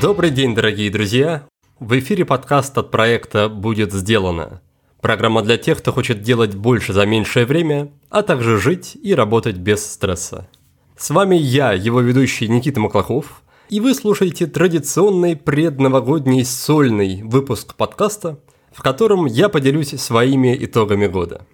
[0.00, 1.46] Добрый день, дорогие друзья!
[1.78, 4.62] В эфире подкаст от проекта «Будет сделано».
[5.02, 9.58] Программа для тех, кто хочет делать больше за меньшее время, а также жить и работать
[9.58, 10.48] без стресса.
[10.96, 18.38] С вами я, его ведущий Никита Маклахов, и вы слушаете традиционный предновогодний сольный выпуск подкаста,
[18.72, 21.46] в котором я поделюсь своими итогами года.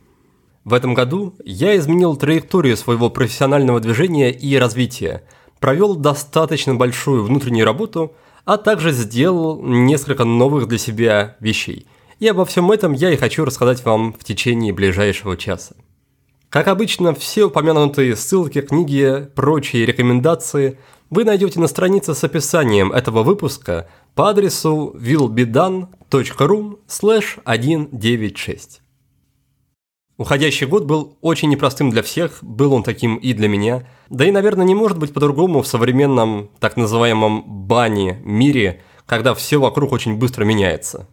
[0.66, 5.22] В этом году я изменил траекторию своего профессионального движения и развития,
[5.60, 11.86] провел достаточно большую внутреннюю работу, а также сделал несколько новых для себя вещей.
[12.18, 15.76] И обо всем этом я и хочу рассказать вам в течение ближайшего часа.
[16.48, 23.22] Как обычно, все упомянутые ссылки, книги, прочие рекомендации вы найдете на странице с описанием этого
[23.22, 28.80] выпуска по адресу willbedone.ru 196.
[30.18, 33.86] Уходящий год был очень непростым для всех, был он таким и для меня.
[34.08, 39.58] Да и, наверное, не может быть по-другому в современном, так называемом бане мире, когда все
[39.60, 41.06] вокруг очень быстро меняется.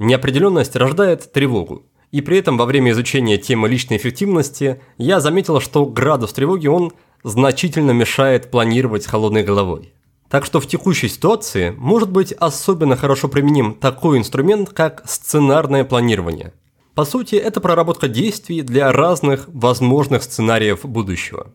[0.00, 1.86] Неопределенность рождает тревогу.
[2.10, 6.92] И при этом во время изучения темы личной эффективности я заметил, что градус тревоги он
[7.22, 9.92] значительно мешает планировать холодной головой.
[10.28, 16.52] Так что в текущей ситуации может быть особенно хорошо применим такой инструмент, как сценарное планирование–
[16.94, 21.52] по сути, это проработка действий для разных возможных сценариев будущего.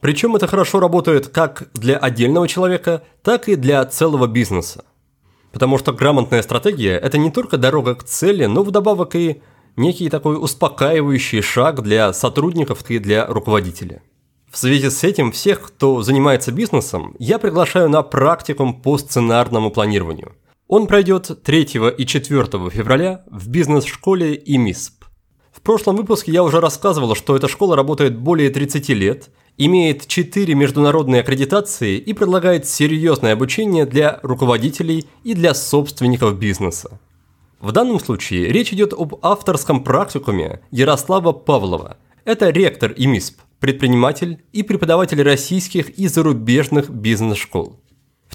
[0.00, 4.84] Причем это хорошо работает как для отдельного человека, так и для целого бизнеса.
[5.52, 9.42] Потому что грамотная стратегия– это не только дорога к цели, но вдобавок и
[9.76, 14.02] некий такой успокаивающий шаг для сотрудников и для руководителя.
[14.50, 20.34] В связи с этим всех, кто занимается бизнесом, я приглашаю на практикум по сценарному планированию–
[20.68, 21.62] он пройдет 3
[21.96, 25.04] и 4 февраля в бизнес-школе ИМИСП.
[25.50, 30.54] В прошлом выпуске я уже рассказывал, что эта школа работает более 30 лет, имеет 4
[30.54, 37.00] международные аккредитации и предлагает серьезное обучение для руководителей и для собственников бизнеса.
[37.60, 41.96] В данном случае речь идет об авторском практикуме Ярослава Павлова.
[42.24, 47.80] Это ректор ИМИСП, предприниматель и преподаватель российских и зарубежных бизнес-школ.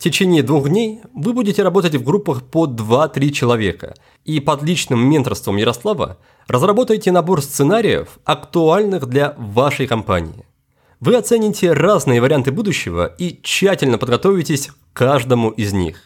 [0.04, 3.94] Течение двух дней вы будете работать в группах по 2-3 человека,
[4.26, 6.18] и под личным менторством Ярослава
[6.50, 10.46] разработаете набор сценариев, актуальных для вашей компании.
[11.00, 16.02] Вы оцените разные варианты будущего и тщательно подготовитесь к каждому из них.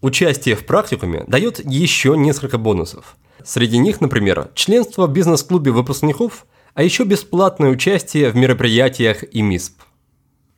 [0.00, 3.18] Участие в практикуме дает еще несколько бонусов.
[3.44, 9.82] Среди них, например, членство в бизнес-клубе выпускников, а еще бесплатное участие в мероприятиях и МИСП.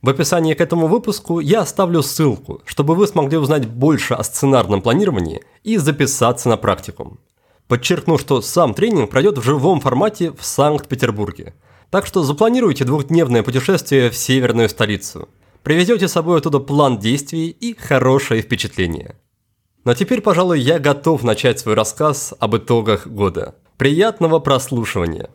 [0.00, 4.80] В описании к этому выпуску я оставлю ссылку, чтобы вы смогли узнать больше о сценарном
[4.80, 7.18] планировании и записаться на практикум.
[7.66, 11.54] Подчеркну, что сам тренинг пройдет в живом формате в Санкт-Петербурге.
[11.90, 15.28] Так что запланируйте двухдневное путешествие в северную столицу.
[15.64, 19.16] Привезете с собой оттуда план действий и хорошее впечатление.
[19.84, 23.56] Но теперь, пожалуй, я готов начать свой рассказ об итогах года.
[23.76, 25.28] Приятного прослушивания!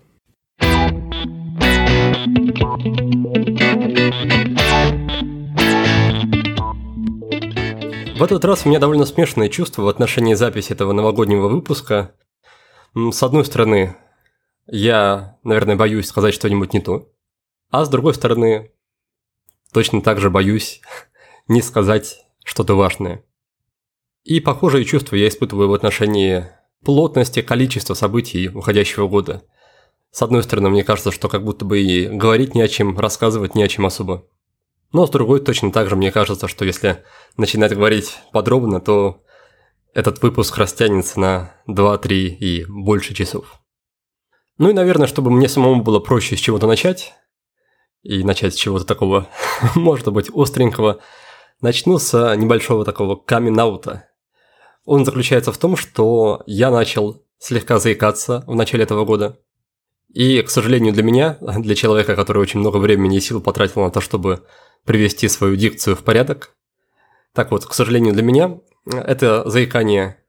[8.23, 12.15] В этот раз у меня довольно смешанные чувства в отношении записи этого новогоднего выпуска.
[12.95, 13.97] С одной стороны,
[14.65, 17.11] я, наверное, боюсь сказать что-нибудь не то.
[17.69, 18.71] А с другой стороны,
[19.73, 20.79] точно так же боюсь
[21.49, 23.25] не сказать что-то важное.
[24.23, 26.45] И похожие чувства я испытываю в отношении
[26.85, 29.43] плотности, количества событий уходящего года.
[30.11, 33.53] С одной стороны, мне кажется, что как будто бы и говорить не о чем, рассказывать
[33.53, 34.25] не о чем особо.
[34.93, 37.03] Но с другой точно так же мне кажется, что если
[37.35, 39.23] начинать говорить подробно, то
[39.93, 43.59] этот выпуск растянется на 2-3 и больше часов.
[44.59, 47.13] Ну и, наверное, чтобы мне самому было проще с чего-то начать,
[48.03, 49.27] и начать с чего-то такого,
[49.75, 50.99] может быть, остренького,
[51.59, 54.09] начну с небольшого такого камин-аута.
[54.85, 59.39] Он заключается в том, что я начал слегка заикаться в начале этого года.
[60.13, 63.89] И, к сожалению, для меня, для человека, который очень много времени и сил потратил на
[63.89, 64.45] то, чтобы
[64.85, 66.55] привести свою дикцию в порядок.
[67.33, 70.23] Так вот, к сожалению для меня, это заикание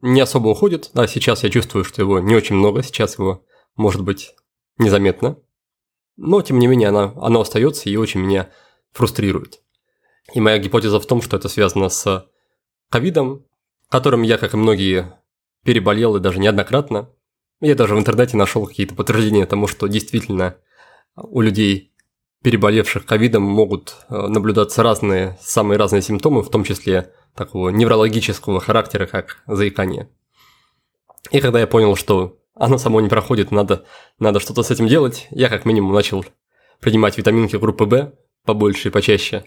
[0.00, 0.90] не особо уходит.
[0.94, 3.44] Да, сейчас я чувствую, что его не очень много, сейчас его,
[3.74, 4.34] может быть,
[4.78, 5.38] незаметно.
[6.16, 8.50] Но, тем не менее, оно, оно остается и очень меня
[8.92, 9.60] фрустрирует.
[10.32, 12.28] И моя гипотеза в том, что это связано с
[12.90, 13.44] ковидом,
[13.88, 15.20] которым я, как и многие,
[15.64, 17.10] переболел и даже неоднократно.
[17.60, 20.56] Я даже в интернете нашел какие-то подтверждения тому, что действительно
[21.16, 21.94] у людей
[22.42, 29.06] переболевших ковидом могут э, наблюдаться разные, самые разные симптомы, в том числе такого неврологического характера,
[29.06, 30.08] как заикание.
[31.30, 33.84] И когда я понял, что оно само не проходит, надо,
[34.18, 36.24] надо что-то с этим делать, я как минимум начал
[36.80, 38.12] принимать витаминки группы В
[38.44, 39.44] побольше и почаще.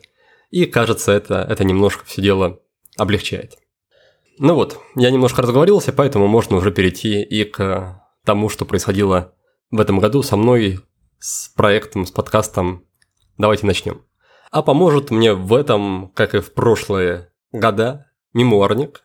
[0.50, 2.60] И кажется, это, это немножко все дело
[2.98, 3.58] облегчает.
[4.40, 9.34] Ну вот, я немножко разговорился, поэтому можно уже перейти и к тому, что происходило
[9.72, 10.80] в этом году со мной,
[11.20, 12.86] с проектом, с подкастом.
[13.38, 14.04] Давайте начнем.
[14.52, 19.04] А поможет мне в этом, как и в прошлые года, мемуарник.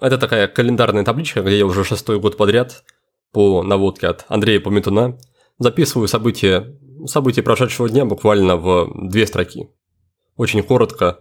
[0.00, 2.84] Это такая календарная табличка, где я уже шестой год подряд
[3.32, 5.18] по наводке от Андрея Пометуна
[5.58, 9.70] записываю события, события прошедшего дня буквально в две строки.
[10.36, 11.20] Очень коротко,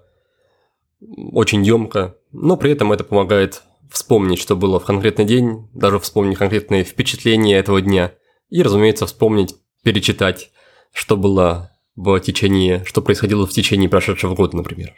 [1.31, 6.37] очень емко, но при этом это помогает вспомнить, что было в конкретный день, даже вспомнить
[6.37, 8.13] конкретные впечатления этого дня
[8.49, 10.51] и, разумеется, вспомнить, перечитать,
[10.91, 14.93] что было в течение, что происходило в течение прошедшего года, например.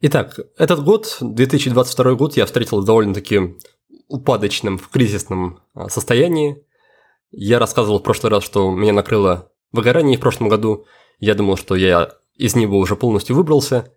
[0.00, 3.56] Итак, этот год, 2022 год, я встретил довольно-таки
[4.08, 6.62] упадочном, в кризисном а, состоянии.
[7.30, 10.86] Я рассказывал в прошлый раз, что меня накрыло выгорание в прошлом году.
[11.18, 13.92] Я думал, что я из него уже полностью выбрался,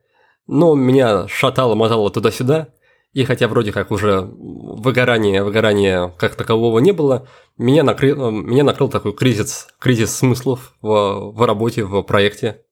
[0.48, 2.70] но меня шатало-мотало туда-сюда,
[3.14, 7.28] и хотя вроде как уже выгорания, выгорания как такового не было,
[7.58, 12.64] меня накрыл, меня накрыл такой кризис, кризис смыслов в, в работе, в проекте.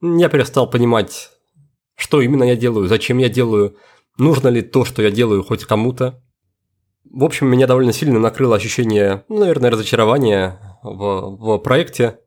[0.00, 1.30] Я перестал понимать,
[1.96, 3.76] что именно я делаю, зачем я делаю,
[4.18, 6.22] нужно ли то, что я делаю хоть кому-то.
[7.04, 12.20] В общем, меня довольно сильно накрыло ощущение, ну, наверное, разочарования в, в проекте.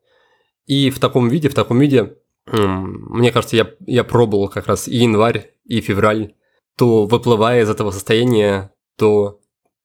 [0.66, 2.18] И в таком виде, в таком виде
[2.48, 6.36] мне кажется, я, я пробовал как раз и январь, и февраль,
[6.78, 9.40] то выплывая из этого состояния, то,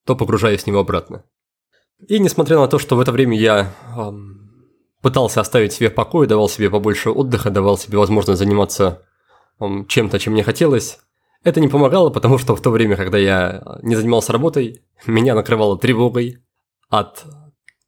[0.05, 1.25] то погружаясь в него обратно.
[2.09, 4.41] И несмотря на то, что в это время я эм,
[5.03, 9.03] пытался оставить себе покой, давал себе побольше отдыха, давал себе возможность заниматься
[9.61, 10.99] эм, чем-то, чем мне хотелось,
[11.43, 15.79] это не помогало, потому что в то время, когда я не занимался работой, меня накрывало
[15.79, 16.39] тревогой
[16.89, 17.25] от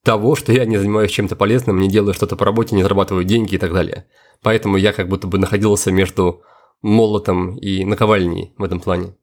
[0.02, 3.54] того, что я не занимаюсь чем-то полезным, не делаю что-то по работе, не зарабатываю деньги
[3.54, 4.06] и так далее.
[4.43, 6.43] Поэтому я как будто бы находился между
[6.82, 9.14] молотом и наковальней в этом плане.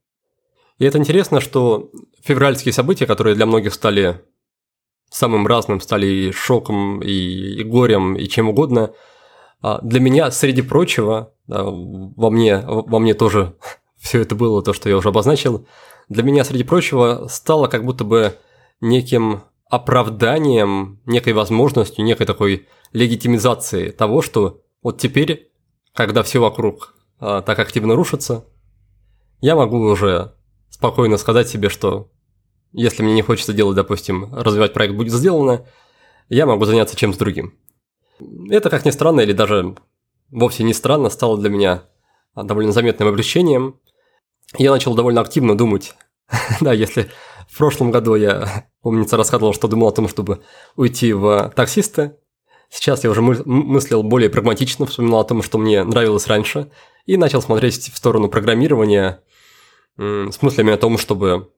[0.78, 1.92] И это интересно, что
[2.24, 4.22] февральские события, которые для многих стали
[5.10, 7.12] самым разным, стали и шоком, и,
[7.62, 8.94] и горем, и чем угодно,
[9.62, 13.56] а для меня, среди прочего, во мне, во мне тоже
[13.98, 15.68] все это было, то, что я уже обозначил,
[16.08, 18.38] для меня, среди прочего, стало как будто бы
[18.82, 25.52] неким оправданием, некой возможностью, некой такой легитимизацией того, что вот теперь,
[25.94, 28.46] когда все вокруг а, так активно рушится,
[29.42, 30.36] я могу уже
[30.70, 32.12] спокойно сказать себе, что
[32.72, 35.66] если мне не хочется делать, допустим, развивать проект будет сделано,
[36.30, 37.54] я могу заняться чем-то другим.
[38.50, 39.76] Это, как ни странно, или даже
[40.30, 41.84] вовсе не странно, стало для меня
[42.36, 43.80] довольно заметным облегчением.
[44.58, 45.96] Я начал довольно активно думать,
[46.62, 47.10] да, если
[47.50, 50.44] в прошлом году я, помнится, рассказывал, что думал о том, чтобы
[50.76, 52.16] уйти в таксисты.
[52.72, 56.72] Сейчас я уже мыслил более прагматично, вспоминал о том, что мне нравилось раньше,
[57.10, 59.24] и начал смотреть в сторону программирования
[59.98, 61.52] с мыслями о том, чтобы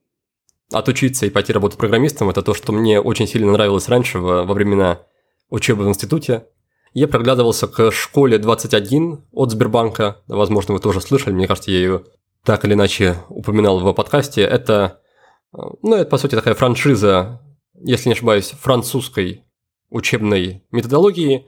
[0.72, 2.30] отучиться и пойти работать программистом.
[2.30, 5.02] Это то, что мне очень сильно нравилось раньше, во, времена
[5.50, 6.46] учебы в институте.
[6.94, 10.22] Я проглядывался к школе 21 от Сбербанка.
[10.26, 12.04] Возможно, вы тоже слышали, мне кажется, я ее
[12.46, 14.40] так или иначе упоминал в подкасте.
[14.40, 15.02] Это
[15.52, 17.42] ну, это, по сути, такая франшиза,
[17.74, 19.44] если не ошибаюсь, французской
[19.90, 21.46] учебной методологии,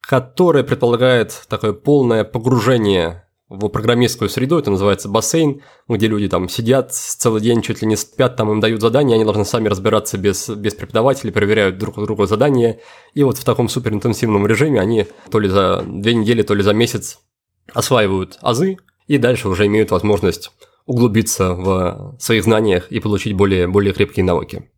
[0.00, 6.92] которая предполагает такое полное погружение в программистскую среду, это называется бассейн, где люди там сидят
[6.94, 10.48] целый день, чуть ли не спят, там им дают задания, они должны сами разбираться без,
[10.48, 12.80] без преподавателей, проверяют друг у друга задания,
[13.12, 16.72] и вот в таком суперинтенсивном режиме они то ли за две недели, то ли за
[16.72, 17.20] месяц
[17.72, 20.50] осваивают азы, и дальше уже имеют возможность
[20.86, 24.70] углубиться в своих знаниях и получить более, более крепкие навыки.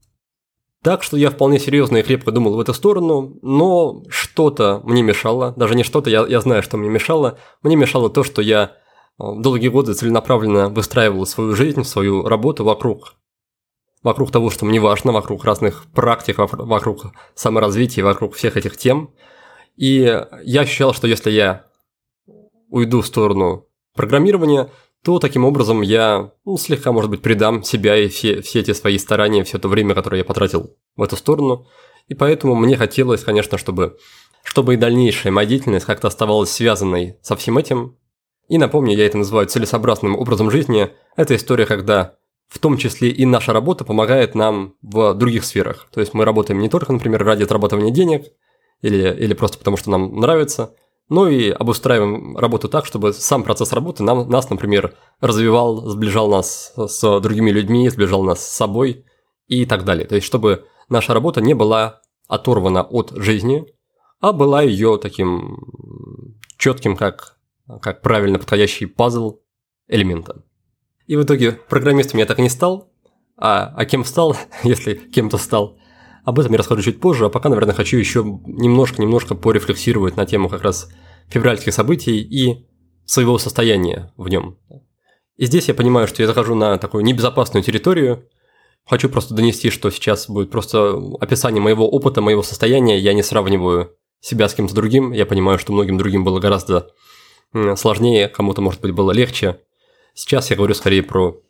[0.83, 5.53] Так что я вполне серьезно и крепко думал в эту сторону, но что-то мне мешало,
[5.57, 8.73] даже не что-то, я, я знаю, что мне мешало, мне мешало то, что я
[9.19, 13.17] э, долгие годы целенаправленно выстраивал свою жизнь, свою работу вокруг
[14.07, 19.11] вокруг того, что мне важно, вокруг разных практик, вокруг саморазвития, вокруг всех этих тем.
[19.75, 21.67] И я ощущал, что если я
[22.69, 23.67] уйду в сторону
[23.97, 24.71] программирования,
[25.07, 28.99] то таким образом я ну, слегка, может быть, предам себя и все, все эти свои
[28.99, 31.69] старания, все то время, которое я потратил в эту сторону.
[32.09, 33.99] И поэтому мне хотелось, конечно, чтобы,
[34.43, 37.97] чтобы и дальнейшая моя деятельность как-то оставалась связанной со всем этим.
[38.49, 40.91] И напомню, я это называю целесообразным образом жизни.
[41.15, 42.17] Это история, когда
[42.49, 45.87] в том числе и наша работа помогает нам в других сферах.
[45.95, 48.27] То есть мы работаем не только, например, ради отрабатывания денег
[48.83, 50.75] или, или просто потому, что нам нравится–
[51.09, 56.73] ну и обустраиваем работу так, чтобы сам процесс работы нам, нас, например, развивал, сближал нас
[56.77, 59.05] с другими людьми, сближал нас с собой
[59.47, 60.07] и так далее.
[60.07, 63.67] То есть, чтобы наша работа не была оторвана от жизни,
[64.21, 65.59] а была ее таким
[66.59, 67.39] четким, как,
[67.81, 69.41] как правильно подходящий пазл
[69.89, 70.43] элемента.
[71.07, 72.93] И в итоге программистом я так и не стал,
[73.37, 75.79] а, а кем стал, если кем-то стал,
[76.27, 80.49] об этом я расскажу чуть позже, а пока, наверное, хочу еще немножко-немножко порефлексировать на тему
[80.49, 80.89] как раз
[81.29, 82.67] февральских событий и
[83.05, 84.59] своего состояния в нем.
[85.37, 88.29] И здесь я понимаю, что я захожу на такую небезопасную территорию.
[88.87, 92.99] Хочу просто донести, что сейчас будет просто описание моего опыта, моего состояния.
[92.99, 95.13] Я не сравниваю себя с кем-то другим.
[95.13, 96.91] Я понимаю, что многим другим было гораздо
[97.77, 99.61] сложнее, кому-то, может быть, было легче.
[100.13, 101.41] Сейчас я говорю скорее про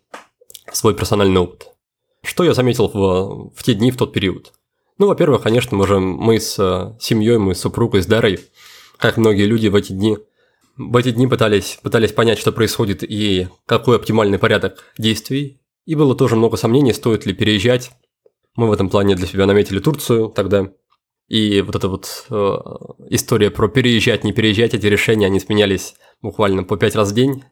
[0.71, 1.69] свой персональный опыт.
[2.23, 4.53] Что я заметил в, в те дни, в тот период?
[4.99, 8.41] Ну, во-первых, конечно, мы же мы с э, семьей, мы с супругой, с Дарой,
[8.97, 10.17] как многие люди в эти дни,
[10.77, 15.61] в эти дни пытались, пытались понять, что происходит и какой оптимальный порядок действий.
[15.85, 17.93] И было тоже много сомнений, стоит ли переезжать.
[18.57, 20.73] Мы в этом плане для себя наметили Турцию тогда.
[21.29, 22.35] И вот эта вот э,
[23.11, 27.45] история про переезжать, не переезжать, эти решения, они сменялись буквально по пять раз в день.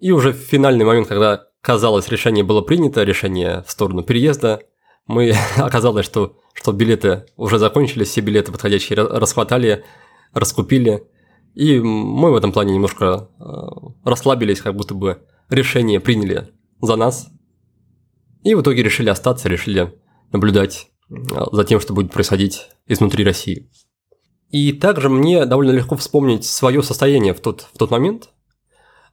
[0.00, 4.62] И уже в финальный момент, когда казалось, решение было принято, решение в сторону переезда,
[5.06, 9.84] мы оказалось, что, что билеты уже закончились, все билеты подходящие расхватали,
[10.32, 11.04] раскупили.
[11.54, 13.44] И мы в этом плане немножко э,
[14.04, 16.48] расслабились, как будто бы решение приняли
[16.80, 17.28] за нас.
[18.42, 19.94] И в итоге решили остаться, решили
[20.32, 21.14] наблюдать э,
[21.52, 23.70] за тем, что будет происходить изнутри России.
[24.50, 28.30] И также мне довольно легко вспомнить свое состояние в тот, в тот момент.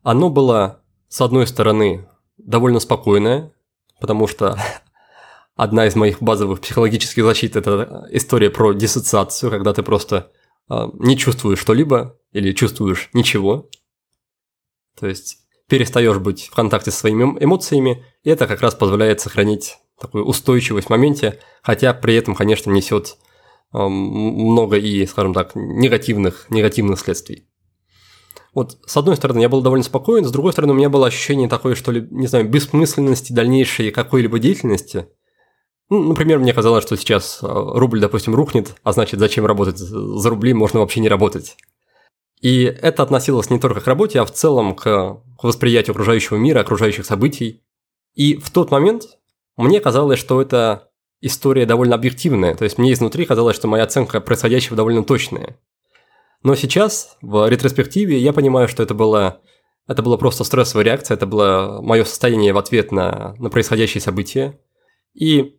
[0.02, 3.54] Оно было, с одной стороны, довольно спокойное,
[4.00, 4.58] потому что
[5.60, 10.32] одна из моих базовых психологических защит– это история про диссоциацию, когда ты просто
[10.70, 13.70] э, не чувствуешь что-либо или чувствуешь ничего.
[14.98, 19.76] То есть перестаешь быть в контакте со своими эмоциями, и это как раз позволяет сохранить
[20.00, 23.18] такую устойчивость в моменте, хотя при этом, конечно, несет
[23.74, 27.50] э, много и, скажем так, негативных, негативных следствий.
[28.54, 31.50] Вот, с одной стороны, я был довольно спокоен, с другой стороны, у меня было ощущение
[31.50, 35.10] такое, что ли, не знаю, бессмысленности дальнейшей какой-либо деятельности–
[35.90, 40.54] например, мне казалось, что сейчас э, рубль, допустим, рухнет, а значит, зачем работать за рубли,
[40.54, 41.58] можно вообще не работать.
[42.42, 47.06] И это относилось не только к работе, а в целом к, восприятию окружающего мира, окружающих
[47.06, 47.64] событий.
[48.14, 49.04] И в тот момент
[49.58, 50.90] мне казалось, что это
[51.22, 55.60] история довольно объективная, то есть мне изнутри казалось, что моя оценка происходящего довольно точная.
[56.44, 59.42] Но сейчас, в ретроспективе, я понимаю, что это было,
[59.88, 64.58] это была просто стрессовая реакция, это было мое состояние в ответ на, на происходящие события.
[65.14, 65.59] И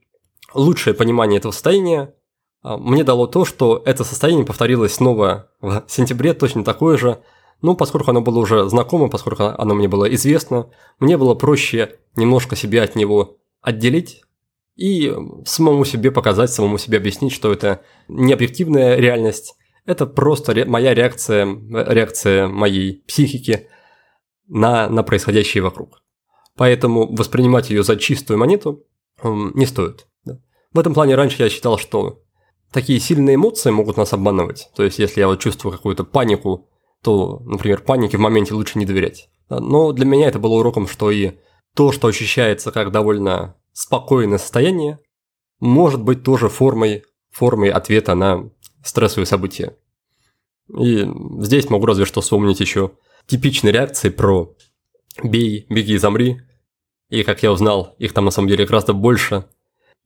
[0.54, 2.14] лучшее понимание этого состояния
[2.62, 7.22] а, мне дало то, что это состояние повторилось снова в сентябре, точно такое же,
[7.62, 12.56] но поскольку оно было уже знакомо, поскольку оно мне было известно, мне было проще немножко
[12.56, 14.22] себя от него отделить
[14.76, 15.14] и
[15.44, 20.94] самому себе показать, самому себе объяснить, что это не объективная реальность, это просто ре- моя
[20.94, 23.68] реакция, реакция моей психики
[24.48, 26.02] на, на происходящее вокруг.
[26.56, 28.84] Поэтому воспринимать ее за чистую монету
[29.22, 30.06] не стоит.
[30.72, 32.22] В этом плане раньше я считал, что
[32.72, 34.70] такие сильные эмоции могут нас обманывать.
[34.76, 36.68] То есть, если я вот чувствую какую-то панику,
[37.02, 39.28] то, например, панике в моменте лучше не доверять.
[39.48, 41.32] Но для меня это было уроком, что и
[41.74, 45.00] то, что ощущается как довольно спокойное состояние,
[45.58, 48.50] может быть тоже формой, формой ответа на
[48.84, 49.76] стрессовые события.
[50.78, 51.04] И
[51.40, 52.92] здесь могу разве что вспомнить еще
[53.26, 54.54] типичные реакции про
[55.22, 56.42] «бей, беги, замри».
[57.08, 59.46] И, как я узнал, их там на самом деле гораздо больше–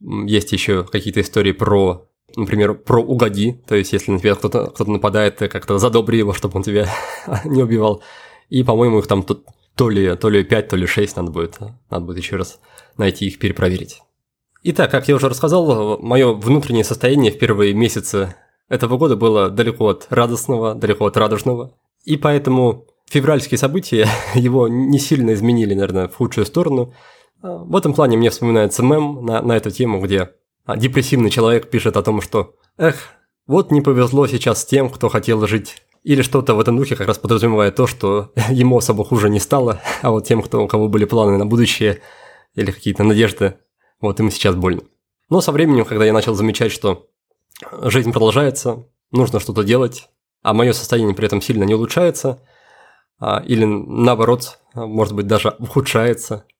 [0.01, 3.63] есть еще какие-то истории про, например, про угоди.
[3.67, 6.89] То есть, если на тебя кто-то кто нападает, ты как-то задобри его, чтобы он тебя
[7.45, 8.03] не убивал.
[8.49, 9.45] И, по-моему, их там тут
[9.77, 11.59] то ли, то ли 5, то ли 6 надо будет.
[11.91, 12.61] Надо будет еще раз
[12.97, 14.01] найти их, перепроверить.
[14.63, 18.35] Итак, как я уже рассказал, мое внутреннее состояние в первые месяцы
[18.69, 21.77] этого года было далеко от радостного, далеко от радужного.
[22.05, 26.95] И поэтому февральские события его не сильно изменили, наверное, в худшую сторону–
[27.45, 30.31] в этом плане мне вспоминается мем на, на эту тему, где
[30.77, 33.11] депрессивный человек пишет о том, что «Эх,
[33.47, 35.83] вот не повезло сейчас тем, кто хотел жить».
[36.05, 39.83] Или что-то в этом духе как раз подразумевает то, что ему особо хуже не стало,
[40.01, 42.01] а вот тем, кто, у кого были планы на будущее
[42.55, 43.59] или какие-то надежды,
[44.01, 44.83] вот им сейчас больно.
[45.29, 47.09] Но со временем, когда я начал замечать, что
[47.83, 50.09] жизнь продолжается, нужно что-то делать,
[50.43, 52.43] а мое состояние при этом сильно не улучшается,
[53.19, 56.54] а, или наоборот, может быть, даже ухудшается, а,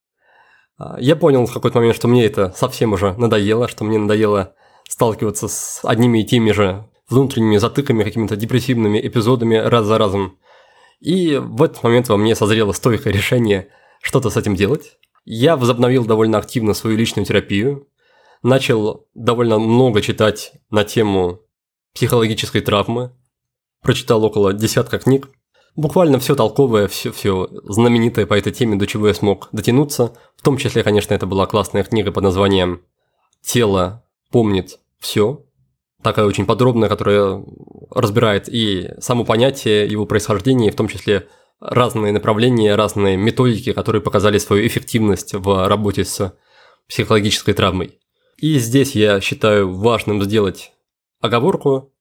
[0.99, 4.55] я понял в какой-то момент, что мне это совсем уже надоело, что мне надоело
[4.89, 10.39] сталкиваться с одними и теми же внутренними затыками, какими-то депрессивными эпизодами раз за разом.
[11.01, 13.69] И в этот момент во мне созрело стойкое решение
[14.01, 14.99] что-то с этим делать.
[15.25, 17.89] Я возобновил довольно активно свою личную терапию,
[18.43, 21.41] начал довольно много читать на тему
[21.95, 23.13] психологической травмы,
[23.83, 25.29] прочитал около десятка книг,
[25.77, 30.13] буквально все толковое, все, все знаменитое по этой теме, до чего я смог дотянуться.
[30.37, 32.83] В том числе, конечно, это была классная книга под названием
[33.43, 35.45] «Тело помнит все».
[36.03, 37.43] Такая очень подробная, которая
[37.91, 41.29] разбирает и само понятие, его происхождение, в том числе
[41.61, 46.35] разные направления, разные методики, которые показали свою эффективность в работе с
[46.89, 47.99] психологической травмой.
[48.37, 50.73] И здесь я считаю важным сделать
[51.21, 51.94] оговорку.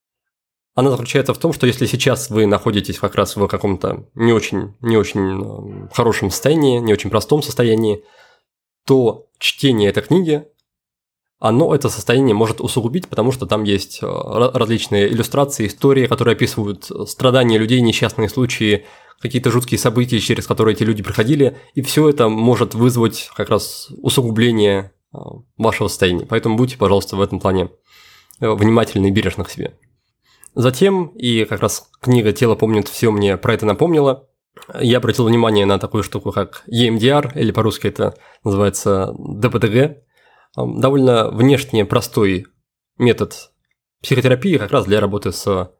[0.75, 4.73] Она заключается в том, что если сейчас вы находитесь как раз в каком-то не очень,
[4.81, 8.03] не очень хорошем состоянии, не очень простом состоянии,
[8.85, 10.47] то чтение этой книги,
[11.39, 16.89] оно это состояние может усугубить, потому что там есть э, различные иллюстрации, истории, которые описывают
[17.07, 18.85] страдания людей, несчастные случаи,
[19.19, 23.89] какие-то жуткие события, через которые эти люди проходили, и все это может вызвать как раз
[23.97, 25.17] усугубление э,
[25.57, 26.25] вашего состояния.
[26.25, 27.69] Поэтому будьте, пожалуйста, в этом плане
[28.39, 29.75] э, внимательны и бережны к себе.
[30.55, 34.27] Затем, и как раз книга «Тело помнит все» мне про это напомнила,
[34.79, 39.97] я обратил внимание на такую штуку, как EMDR, или по-русски это называется ДПТГ.
[40.55, 42.45] Довольно внешне простой
[42.97, 43.51] метод
[44.01, 45.71] психотерапии как раз для работы с,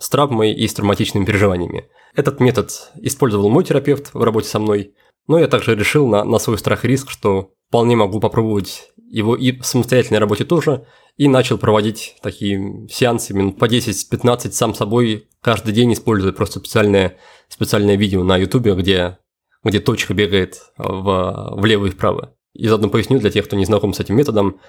[0.00, 1.90] с травмой и с травматичными переживаниями.
[2.14, 4.94] Этот метод использовал мой терапевт в работе со мной,
[5.26, 9.36] но я также решил на, на свой страх и риск, что вполне могу попробовать его
[9.36, 10.86] и в самостоятельной работе тоже,
[11.16, 17.18] и начал проводить такие сеансы минут по 10-15 сам собой каждый день, используя просто специальное,
[17.48, 19.18] специальное видео на ютубе, где,
[19.62, 22.34] где точка бегает в, влево и вправо.
[22.54, 24.60] И заодно поясню для тех, кто не знаком с этим методом.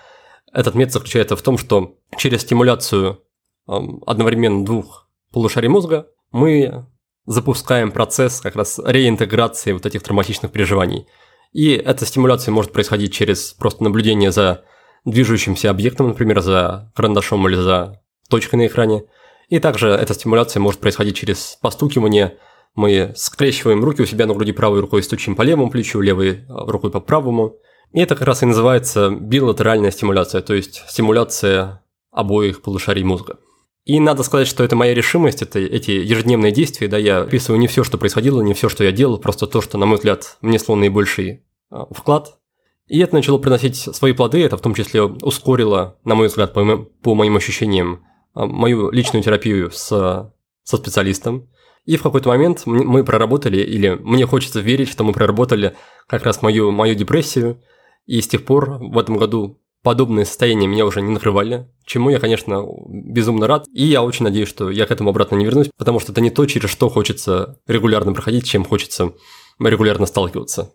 [0.51, 3.21] Этот метод заключается в том, что через стимуляцию
[3.65, 6.85] одновременно двух полушарий мозга мы
[7.25, 11.07] запускаем процесс как раз реинтеграции вот этих травматичных переживаний.
[11.51, 14.65] И эта стимуляция может происходить через просто наблюдение за
[15.05, 19.03] движущимся объектом, например, за карандашом или за точкой на экране.
[19.49, 22.37] И также эта стимуляция может происходить через постукивание.
[22.75, 26.89] Мы скрещиваем руки у себя на груди правой рукой, стучим по левому плечу, левой рукой
[26.89, 27.57] по правому.
[27.91, 33.37] И это как раз и называется билатеральная стимуляция, то есть стимуляция обоих полушарий мозга.
[33.85, 37.67] И надо сказать, что это моя решимость, это эти ежедневные действия, да, я описываю не
[37.67, 40.75] все, что происходило, не все, что я делал, просто то, что, на мой взгляд, внесло
[40.75, 42.39] наибольший а, вклад.
[42.87, 46.63] И это начало приносить свои плоды, это в том числе ускорило, на мой взгляд, по,
[46.63, 49.87] моим, по моим ощущениям, а, мою личную терапию с,
[50.63, 51.49] со специалистом.
[51.83, 55.75] И в какой-то момент мы проработали, или мне хочется верить, что мы проработали
[56.07, 57.61] как раз мою, мою депрессию,
[58.05, 62.19] и с тех пор в этом году подобные состояния меня уже не накрывали, чему я,
[62.19, 63.67] конечно, безумно рад.
[63.73, 66.31] И я очень надеюсь, что я к этому обратно не вернусь, потому что это не
[66.31, 69.13] то, через что хочется регулярно проходить, чем хочется
[69.59, 70.73] регулярно сталкиваться.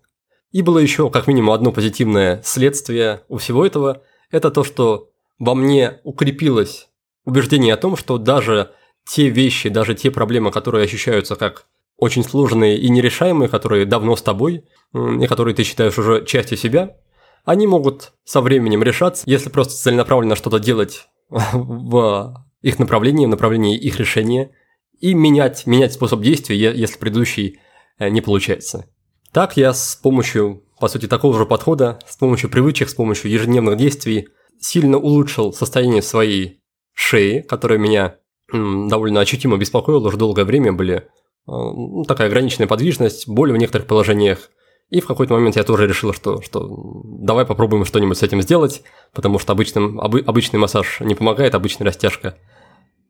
[0.53, 4.03] И было еще как минимум одно позитивное следствие у всего этого.
[4.31, 6.89] Это то, что во мне укрепилось
[7.25, 8.73] убеждение о том, что даже
[9.07, 11.67] те вещи, даже те проблемы, которые ощущаются как
[11.97, 16.97] очень сложные и нерешаемые, которые давно с тобой, и которые ты считаешь уже частью себя,
[17.45, 23.77] они могут со временем решаться, если просто целенаправленно что-то делать в их направлении, в направлении
[23.77, 24.51] их решения,
[25.01, 27.61] и менять, менять способ действия, если предыдущий
[27.99, 28.87] э, не получается.
[29.33, 33.77] Так я с помощью, по сути, такого же подхода, с помощью привычек, с помощью ежедневных
[33.77, 36.61] действий сильно улучшил состояние своей
[36.95, 38.17] шеи, которая меня
[38.51, 41.03] довольно ощутимо беспокоила уже долгое время, были э,
[41.47, 44.51] ну, такая ограниченная подвижность, боль в некоторых положениях,
[44.91, 48.83] и в какой-то момент я тоже решил, что, что давай попробуем что-нибудь с этим сделать,
[49.13, 52.39] потому что обычным, обы, обычный массаж не помогает, обычная растяжка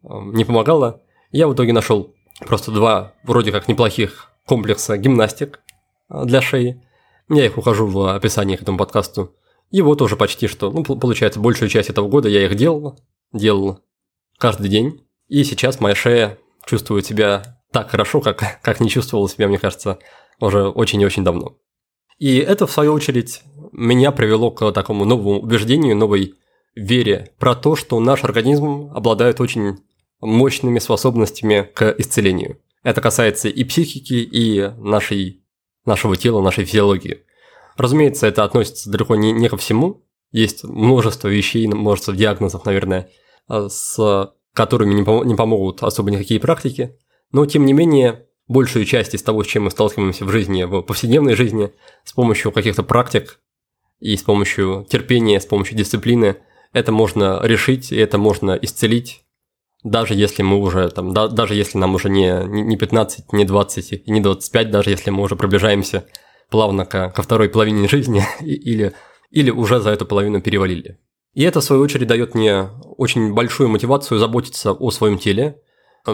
[0.03, 1.03] э, не помогала.
[1.31, 5.61] Я в итоге нашел просто два вроде как неплохих комплекса гимнастик
[6.11, 6.83] э, для шеи.
[7.29, 9.37] Я их ухожу в описании к этому подкасту.
[9.71, 12.99] И вот уже почти что, ну, получается, большую часть этого года я их делал,
[13.33, 13.85] делал
[14.39, 15.07] каждый день.
[15.29, 19.99] И сейчас моя шея чувствует себя так хорошо, как, как не чувствовала себя, мне кажется,
[20.41, 21.57] уже очень и очень давно.
[22.19, 26.35] И это, в свою очередь, меня привело к такому новому убеждению, новой
[26.75, 29.79] вере про то, что наш организм обладает очень
[30.21, 32.59] мощными способностями к исцелению.
[32.83, 35.45] Это касается и психики, и нашей,
[35.85, 37.23] нашего тела, нашей физиологии.
[37.77, 40.05] Разумеется, это относится далеко не, не ко всему.
[40.33, 43.11] Есть множество вещей, множество диагнозов, наверное,
[43.49, 46.97] с которыми не, пом- не помогут особо никакие практики.
[47.31, 50.83] Но, тем не менее, большую часть из того, с чем мы сталкиваемся в жизни, в
[50.83, 51.73] повседневной жизни,
[52.05, 53.41] с помощью каких-то практик
[54.01, 56.37] и с помощью терпения, с помощью дисциплины,
[56.73, 59.25] это можно решить, и это можно исцелить,
[59.85, 63.93] даже если мы уже, там, да, даже если нам уже не, не 15, не 20
[63.93, 66.07] и не 25, даже если мы уже приближаемся
[66.51, 68.93] плавно ко, ко второй половине жизни или,
[69.31, 70.99] или уже за эту половину перевалили.
[71.35, 75.61] И это, в свою очередь, дает мне очень большую мотивацию заботиться о своем теле,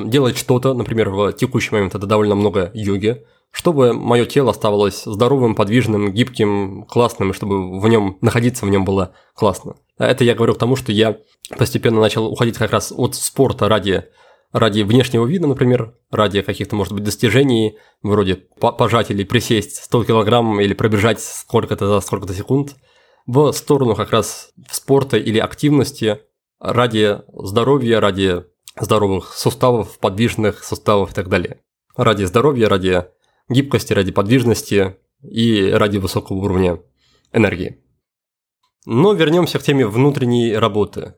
[0.04, 5.54] делать что-то, например, в текущий момент это довольно много йоги, чтобы мое тело оставалось здоровым,
[5.54, 9.76] подвижным, гибким, классным, чтобы в нем находиться в нем было классно.
[9.96, 11.18] Это я говорю к тому, что я
[11.56, 14.06] постепенно начал уходить как раз от спорта ради,
[14.52, 20.60] ради внешнего вида, например, ради каких-то, может быть, достижений, вроде пожать или присесть 100 килограмм
[20.60, 22.74] или пробежать сколько-то за сколько-то секунд,
[23.26, 26.18] в сторону как раз спорта или активности
[26.58, 28.44] ради здоровья, ради
[28.78, 31.60] здоровых суставов, подвижных суставов и так далее.
[31.96, 33.04] Ради здоровья, ради
[33.48, 36.80] гибкости, ради подвижности и ради высокого уровня
[37.32, 37.80] энергии.
[38.86, 41.14] Но вернемся к теме внутренней работы.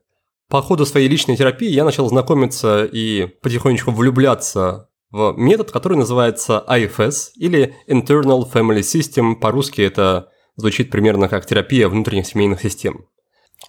[0.48, 6.64] По ходу своей личной терапии я начал знакомиться и потихонечку влюбляться в метод, который называется
[6.68, 9.36] IFS или Internal Family System.
[9.36, 13.06] По-русски это звучит примерно как терапия внутренних семейных систем.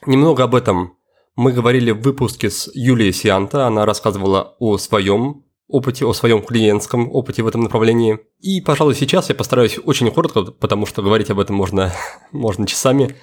[0.06, 0.97] Немного об этом
[1.38, 3.68] мы говорили в выпуске с Юлией Сианта.
[3.68, 8.20] Она рассказывала о своем опыте, о своем клиентском опыте в этом направлении.
[8.40, 11.94] И, пожалуй, сейчас я постараюсь очень коротко, потому что говорить об этом можно,
[12.32, 13.16] можно часами,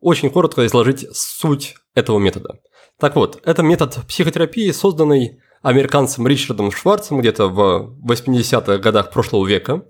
[0.00, 2.60] очень коротко изложить суть этого метода.
[2.98, 9.84] Так вот, это метод психотерапии, созданный американцем Ричардом Шварцем где-то в 80-х годах прошлого века.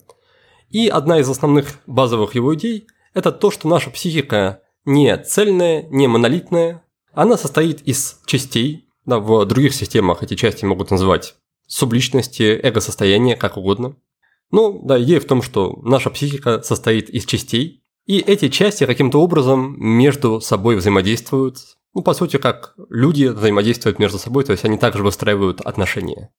[0.70, 6.08] И одна из основных базовых его идей– это то, что наша психика не цельная, не
[6.08, 6.84] монолитная,
[7.14, 11.34] она состоит из частей, да, в других системах эти части могут называть
[11.66, 13.96] субличности, эго-состояние, как угодно.
[14.50, 19.20] Ну, да, идея в том, что наша психика состоит из частей, и эти части каким-то
[19.20, 21.58] образом между собой взаимодействуют.
[21.94, 26.30] Ну, по сути, как люди взаимодействуют между собой, то есть они также выстраивают отношения.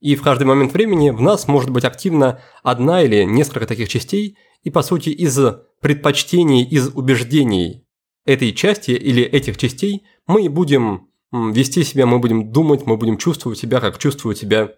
[0.00, 4.36] И в каждый момент времени в нас может быть активна одна или несколько таких частей,
[4.62, 5.38] и по сути из
[5.80, 7.83] предпочтений, из убеждений
[8.24, 13.58] этой части или этих частей мы будем вести себя, мы будем думать, мы будем чувствовать
[13.58, 14.72] себя, как чувствует себя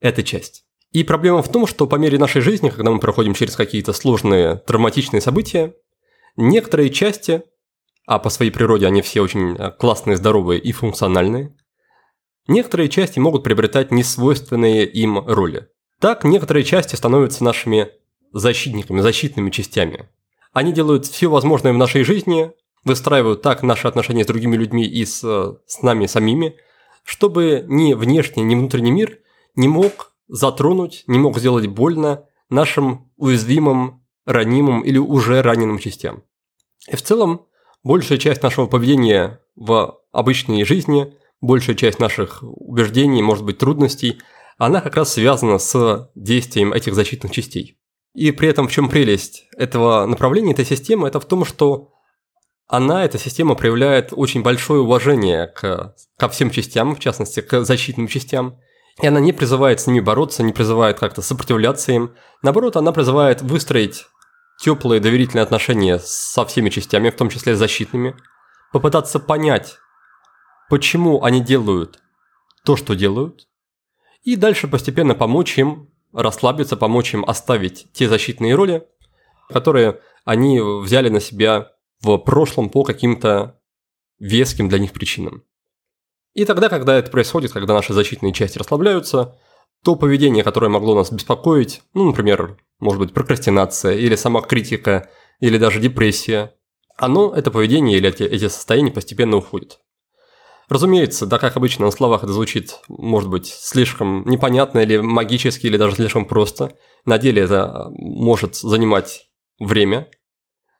[0.00, 0.64] эта часть.
[0.90, 4.56] И проблема в том, что по мере нашей жизни, когда мы проходим через какие-то сложные
[4.56, 5.74] травматичные события,
[6.36, 7.42] некоторые части,
[8.06, 11.56] а по своей природе они все очень э, классные, здоровые и функциональные,
[12.46, 15.68] некоторые части могут приобретать несвойственные им роли.
[15.98, 17.88] Так, некоторые части становятся нашими
[18.32, 20.08] защитниками, защитными частями.
[20.52, 22.52] Они делают все возможное в нашей жизни,
[22.84, 25.20] выстраивают так наши отношения с другими людьми и с,
[25.66, 26.56] с нами самими,
[27.04, 29.18] чтобы ни внешний, ни внутренний мир
[29.54, 36.22] не мог затронуть, не мог сделать больно нашим уязвимым, ранимым или уже раненым частям.
[36.88, 37.46] И в целом,
[37.82, 44.20] большая часть нашего поведения в обычной жизни, большая часть наших убеждений, может быть, трудностей,
[44.58, 47.78] она как раз связана с действием этих защитных частей.
[48.14, 51.92] И при этом в чем прелесть этого направления, этой системы, это в том, что
[52.72, 58.08] она, эта система, проявляет очень большое уважение к, ко всем частям, в частности, к защитным
[58.08, 58.58] частям.
[59.02, 62.14] И она не призывает с ними бороться, не призывает как-то сопротивляться им.
[62.42, 64.06] Наоборот, она призывает выстроить
[64.58, 68.16] теплые доверительные отношения со всеми частями, в том числе защитными,
[68.72, 69.76] попытаться понять,
[70.70, 71.98] почему они делают
[72.64, 73.48] то, что делают,
[74.22, 78.88] и дальше постепенно помочь им расслабиться, помочь им оставить те защитные роли,
[79.50, 81.71] которые они взяли на себя
[82.02, 83.60] в прошлом по каким-то
[84.18, 85.44] веским для них причинам.
[86.34, 89.38] И тогда, когда это происходит, когда наши защитные части расслабляются,
[89.84, 95.10] то поведение, которое могло нас беспокоить, ну, например, может быть, прокрастинация или самокритика,
[95.40, 96.54] или даже депрессия,
[96.96, 99.80] оно, это поведение или эти, эти состояния постепенно уходят.
[100.68, 105.76] Разумеется, да, как обычно на словах это звучит, может быть, слишком непонятно или магически, или
[105.76, 106.76] даже слишком просто.
[107.04, 110.08] На деле это может занимать время,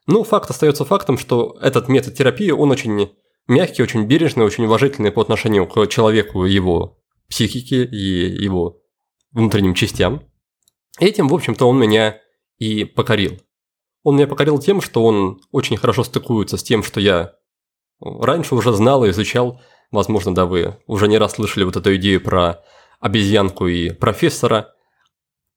[0.07, 3.13] ну, факт остается фактом, что этот метод терапии, он очень
[3.47, 8.81] мягкий, очень бережный, очень уважительный по отношению к человеку, его психике и его
[9.31, 10.29] внутренним частям.
[10.99, 12.19] Этим, в общем-то, он меня
[12.59, 13.39] и покорил.
[14.03, 17.35] Он меня покорил тем, что он очень хорошо стыкуется с тем, что я
[18.01, 19.61] раньше уже знал и изучал.
[19.93, 22.63] Возможно, да, вы уже не раз слышали вот эту идею про
[22.99, 24.75] обезьянку и профессора,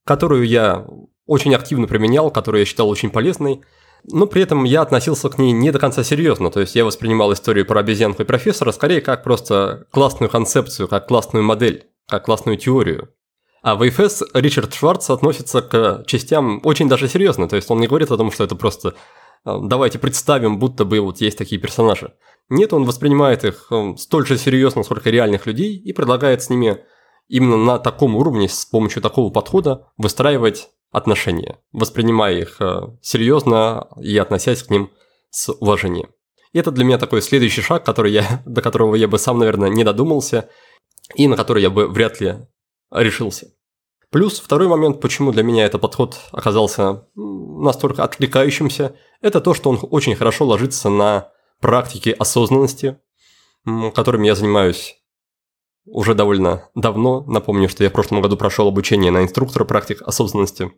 [0.05, 0.87] которую я
[1.25, 3.61] очень активно применял, которую я считал очень полезной–
[4.11, 6.51] но при этом я относился к ней не до конца серьезно.
[6.51, 11.07] То есть я воспринимал историю про обезьянку и профессора скорее как просто классную концепцию, как
[11.07, 13.09] классную модель, как классную теорию.
[13.63, 17.47] А в ИФС Ричард Шварц относится к частям очень даже серьезно.
[17.49, 18.93] То есть он не говорит о том, что это просто
[19.43, 22.13] э, давайте представим, будто бы вот есть такие персонажи.
[22.49, 26.77] Нет, он воспринимает их э, столь же серьезно, сколько реальных людей, и предлагает с ними
[27.27, 34.17] именно на таком уровне, с помощью такого подхода, выстраивать отношения, воспринимая их э, серьезно и
[34.17, 34.91] относясь к ним
[35.29, 36.09] с уважением.
[36.53, 39.69] И это для меня такой следующий шаг, который я, до которого я бы сам, наверное,
[39.69, 40.49] не додумался,
[41.15, 42.35] и на который я бы вряд ли
[42.91, 43.47] решился.
[44.09, 49.79] Плюс второй момент, почему для меня этот подход оказался настолько откликающимся, это то, что он
[49.81, 52.97] очень хорошо ложится на практике осознанности,
[53.93, 54.95] которыми я занимаюсь
[55.85, 57.23] уже довольно давно.
[57.27, 60.71] Напомню, что я в прошлом году прошел обучение на инструктора практик осознанности.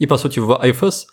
[0.00, 1.04] И, по сути, в IFS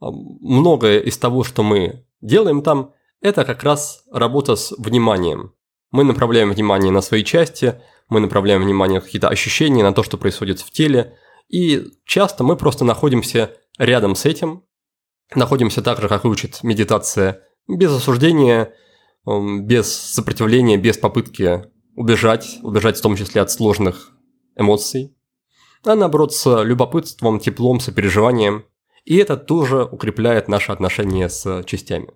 [0.00, 5.54] а, многое из того, что мы делаем там, это как раз работа с вниманием.
[5.90, 7.74] Мы направляем внимание на свои части–
[8.08, 11.16] мы направляем внимание на какие-то ощущения, на то, что происходит в теле,
[11.48, 14.64] и часто мы просто находимся рядом с этим,
[15.34, 18.72] находимся так же, как учит медитация, без осуждения,
[19.26, 21.64] без сопротивления, без попытки
[21.96, 24.10] убежать, убежать в том числе от сложных
[24.56, 25.16] эмоций,
[25.86, 28.64] а наоборот с любопытством, теплом, сопереживанием.
[29.04, 32.08] И это тоже укрепляет наши отношения с частями.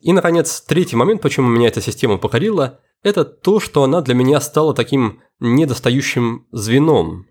[0.00, 4.40] И, наконец, третий момент, почему меня эта система покорила, это то, что она для меня
[4.40, 7.26] стала таким недостающим звеном,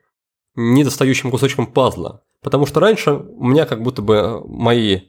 [0.56, 2.24] недостающим кусочком пазла.
[2.42, 5.02] Потому что раньше у меня как будто бы мои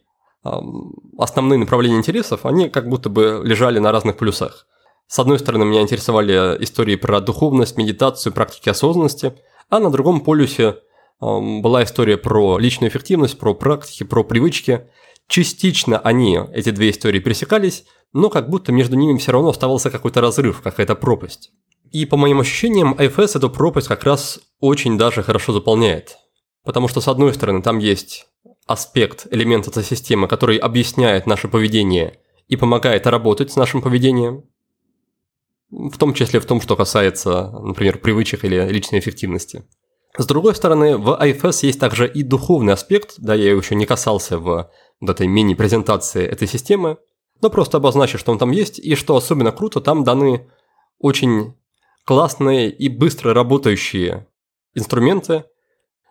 [1.19, 4.67] основные направления интересов, они как будто бы лежали на разных плюсах.
[5.09, 9.35] С одной стороны, меня интересовали истории про духовность, медитацию, практики осознанности,
[9.69, 10.77] а на другом полюсе
[11.21, 14.89] была история про личную эффективность, про практики, про привычки.
[15.27, 20.21] Частично они, эти две истории, пересекались, но как будто между ними все равно оставался какой-то
[20.21, 21.51] разрыв, какая-то пропасть.
[21.91, 26.17] И по моим ощущениям, IFS эту пропасть как раз очень даже хорошо заполняет.
[26.65, 28.27] Потому что, с одной стороны, там есть
[28.67, 34.45] аспект, элемент этой системы, который объясняет наше поведение и помогает работать с нашим поведением,
[35.71, 39.65] в том числе в том, что касается, например, привычек или личной эффективности.
[40.17, 44.39] С другой стороны, в IFS есть также и духовный аспект, да, я еще не касался
[44.39, 46.99] в вот этой мини-презентации этой системы,
[47.41, 50.51] но просто обозначу, что он там есть, и что особенно круто, там даны
[50.99, 51.55] очень
[52.05, 54.27] классные и быстро работающие
[54.75, 55.45] инструменты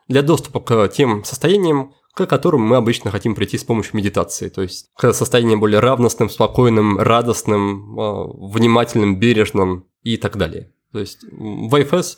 [0.07, 4.49] для доступа к тем состояниям, к которым мы обычно хотим прийти с помощью медитации.
[4.49, 10.73] То есть к состояниям более равностным, спокойным, радостным, а, внимательным, бережным и так далее.
[10.91, 12.17] То есть в IFS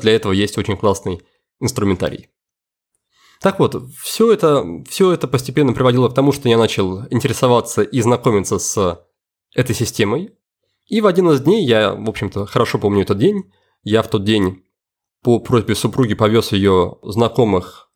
[0.00, 1.20] для этого есть очень классный
[1.58, 2.28] инструментарий.
[3.40, 8.00] Так вот, все это, все это постепенно приводило к тому, что я начал интересоваться и
[8.00, 9.04] знакомиться с
[9.54, 10.34] этой системой.
[10.86, 13.50] И в один из дней, я, в общем-то, хорошо помню этот день,
[13.82, 14.62] я в тот день
[15.22, 17.89] по просьбе супруги повез ее знакомых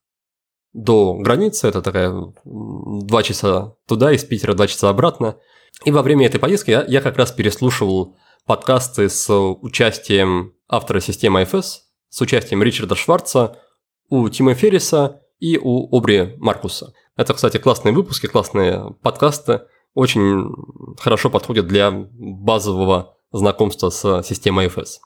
[0.74, 2.12] до границы, это такая
[2.44, 5.37] два часа туда, из Питера два часа обратно.
[5.84, 11.42] И во время этой поездки я, я как раз переслушивал подкасты с участием автора системы
[11.42, 11.64] IFS,
[12.10, 13.56] с участием Ричарда Шварца,
[14.10, 16.92] у Тима Ферриса и у Обри Маркуса.
[17.16, 19.62] Это, кстати, классные выпуски, классные подкасты,
[19.94, 20.52] очень
[20.98, 24.98] хорошо подходят для базового знакомства с системой IFS.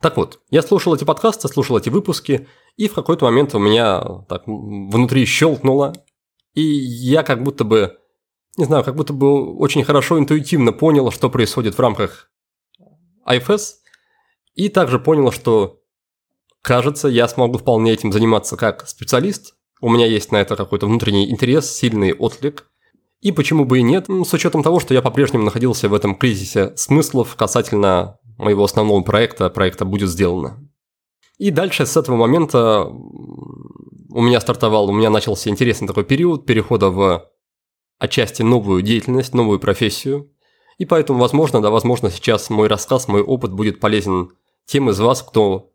[0.00, 4.02] Так вот, я слушал эти подкасты, слушал эти выпуски, и в какой-то момент у меня
[4.28, 5.92] так внутри щелкнуло,
[6.54, 7.98] и я как будто бы,
[8.56, 12.30] не знаю, как будто бы очень хорошо интуитивно понял, что происходит в рамках
[13.26, 13.74] IFS,
[14.54, 15.80] и также понял, что,
[16.62, 21.30] кажется, я смогу вполне этим заниматься как специалист, у меня есть на это какой-то внутренний
[21.30, 22.70] интерес, сильный отклик.
[23.20, 26.74] И почему бы и нет, с учетом того, что я по-прежнему находился в этом кризисе
[26.76, 30.68] смыслов касательно моего основного проекта, проекта будет сделано.
[31.38, 36.90] И дальше с этого момента у меня стартовал, у меня начался интересный такой период перехода
[36.90, 37.30] в
[37.98, 40.30] отчасти новую деятельность, новую профессию.
[40.78, 44.32] И поэтому, возможно, да, возможно, сейчас мой рассказ, мой опыт будет полезен
[44.66, 45.70] тем из вас, кто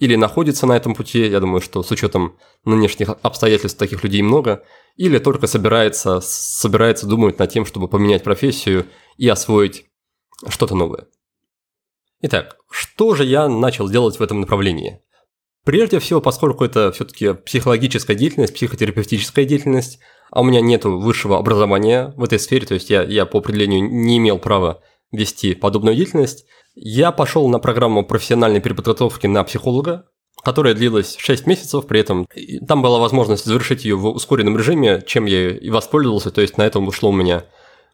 [0.00, 4.64] или находится на этом пути, я думаю, что с учетом нынешних обстоятельств таких людей много,
[4.96, 8.86] или только собирается, собирается думать над тем, чтобы поменять профессию
[9.18, 9.86] и освоить
[10.48, 11.06] что-то новое.
[12.26, 14.98] Итак, что же я начал делать в этом направлении?
[15.62, 19.98] Прежде всего, поскольку это все-таки психологическая деятельность, психотерапевтическая деятельность,
[20.30, 23.90] а у меня нет высшего образования в этой сфере, то есть я, я по определению
[23.90, 24.80] не имел права
[25.12, 30.06] вести подобную деятельность, я пошел на программу профессиональной переподготовки на психолога,
[30.42, 32.26] которая длилась 6 месяцев, при этом
[32.66, 36.62] там была возможность завершить ее в ускоренном режиме, чем я и воспользовался, то есть на
[36.62, 37.44] этом ушло у меня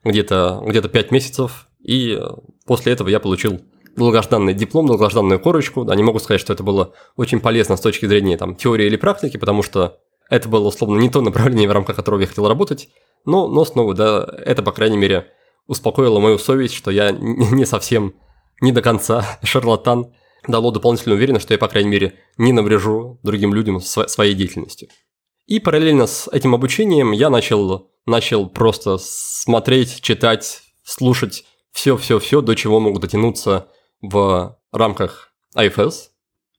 [0.04, 2.16] где-то где 5 месяцев, и
[2.64, 3.60] после этого я получил
[3.96, 5.84] долгожданный диплом, долгожданную корочку.
[5.84, 8.96] Да, не могу сказать, что это было очень полезно с точки зрения там, теории или
[8.96, 9.98] практики, потому что
[10.28, 12.88] это было условно не то направление, в рамках которого я хотел работать,
[13.24, 15.26] но, но снова, да, это, по крайней мере,
[15.66, 18.14] успокоило мою совесть, что я не совсем
[18.60, 20.12] не до конца шарлатан,
[20.46, 24.88] дало дополнительную уверенность, что я, по крайней мере, не наврежу другим людям своей деятельностью.
[25.46, 32.80] И параллельно с этим обучением я начал, начал просто смотреть, читать слушать все-все-все, до чего
[32.80, 33.68] могут дотянуться
[34.00, 36.10] в рамках IFS.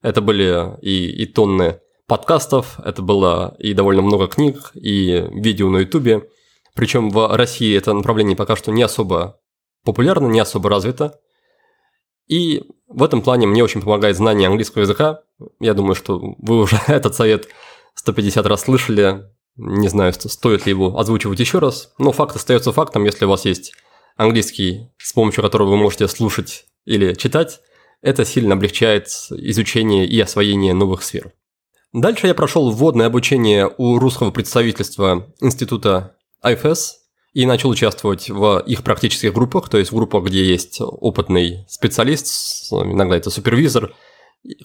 [0.02, 5.78] Это были и, и тонны подкастов, это было и довольно много книг, и видео на
[5.78, 6.28] Ютубе.
[6.74, 9.40] Причем в России это направление пока что не особо
[9.84, 11.20] популярно, не особо развито.
[12.28, 15.22] И в этом плане мне очень помогает знание английского языка.
[15.60, 17.48] Я думаю, что вы уже этот совет
[17.94, 19.24] 150 раз слышали.
[19.56, 21.92] Не знаю, стоит ли его озвучивать еще раз.
[21.98, 23.74] Но факт остается фактом, если у вас есть
[24.16, 27.60] английский, с помощью которого вы можете слушать или читать,
[28.00, 31.32] это сильно облегчает изучение и освоение новых сфер.
[31.92, 36.92] Дальше я прошел вводное обучение у русского представительства института IFS
[37.34, 42.72] и начал участвовать в их практических группах, то есть в группах, где есть опытный специалист,
[42.72, 43.94] иногда это супервизор,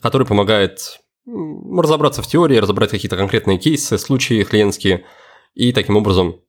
[0.01, 5.05] который помогает разобраться в теории, разобрать какие-то конкретные кейсы, случаи клиентские,
[5.53, 6.41] и таким образом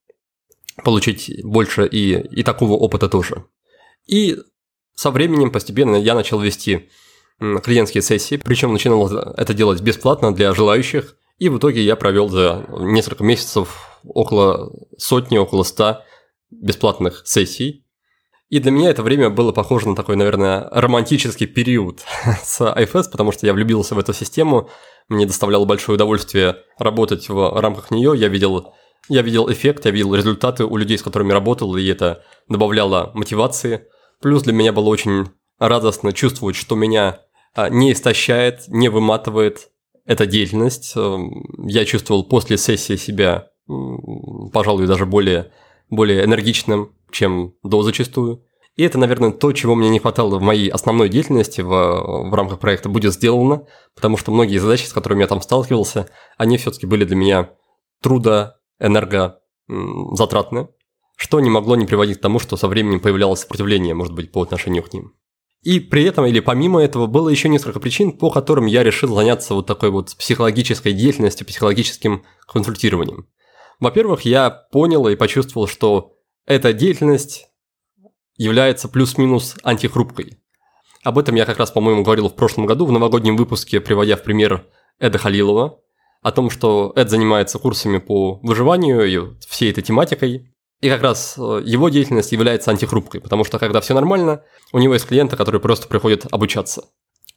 [0.85, 3.45] получить больше и, и такого опыта тоже.
[4.07, 4.39] И
[4.99, 6.89] со временем постепенно я начал вести
[7.39, 12.67] клиентские сессии, причем начинал это делать бесплатно для желающих, и в итоге я провел за
[12.81, 16.03] несколько месяцев около сотни, около ста
[16.51, 17.87] бесплатных сессий.
[18.49, 22.01] И для меня это время было похоже на такой, наверное, романтический период
[22.43, 24.69] с IFS, потому что я влюбился в эту систему,
[25.09, 28.75] мне доставляло большое удовольствие работать в рамках нее, я видел,
[29.09, 33.87] я видел эффект, я видел результаты у людей, с которыми работал, и это добавляло мотивации.
[34.21, 35.27] Плюс для меня было очень
[35.59, 37.21] радостно чувствовать, что меня
[37.55, 39.71] а, не истощает, не выматывает
[40.05, 40.93] эта деятельность.
[40.97, 43.49] Эм, я чувствовал после сессии себя,
[44.53, 45.53] пожалуй, даже более,
[45.91, 48.45] более энергичным, чем до зачастую.
[48.77, 52.61] И это, наверное, то, чего мне не хватало в моей основной деятельности в, в рамках
[52.61, 57.05] проекта будет сделано, потому что многие задачи, с которыми я там сталкивался, они все-таки были
[57.05, 57.51] для меня
[58.01, 59.41] трудо, энерго
[60.13, 60.69] затратны,
[61.19, 64.41] что не могло не приводить к тому, что со временем появлялось сопротивление, может быть, по
[64.41, 65.15] отношению к ним.
[65.63, 69.55] И при этом, или помимо этого, было еще несколько причин, по которым я решил заняться
[69.55, 73.27] вот такой вот психологической деятельностью, психологическим консультированием.
[73.81, 76.15] Во-первых, я понял и почувствовал, что
[76.47, 77.49] эта деятельность
[78.37, 80.39] является плюс-минус антихрупкой.
[81.03, 84.23] Об этом я как раз, по-моему, говорил в прошлом году в новогоднем выпуске, приводя в
[84.23, 84.69] пример
[85.01, 85.81] Эда Халилова,
[86.23, 90.55] о том, что Эд занимается курсами по выживанию и всей этой тематикой.
[90.81, 94.95] И как раз э, его деятельность является антихрупкой, потому что когда все нормально, у него
[94.95, 96.85] есть клиенты, которые просто приходят обучаться.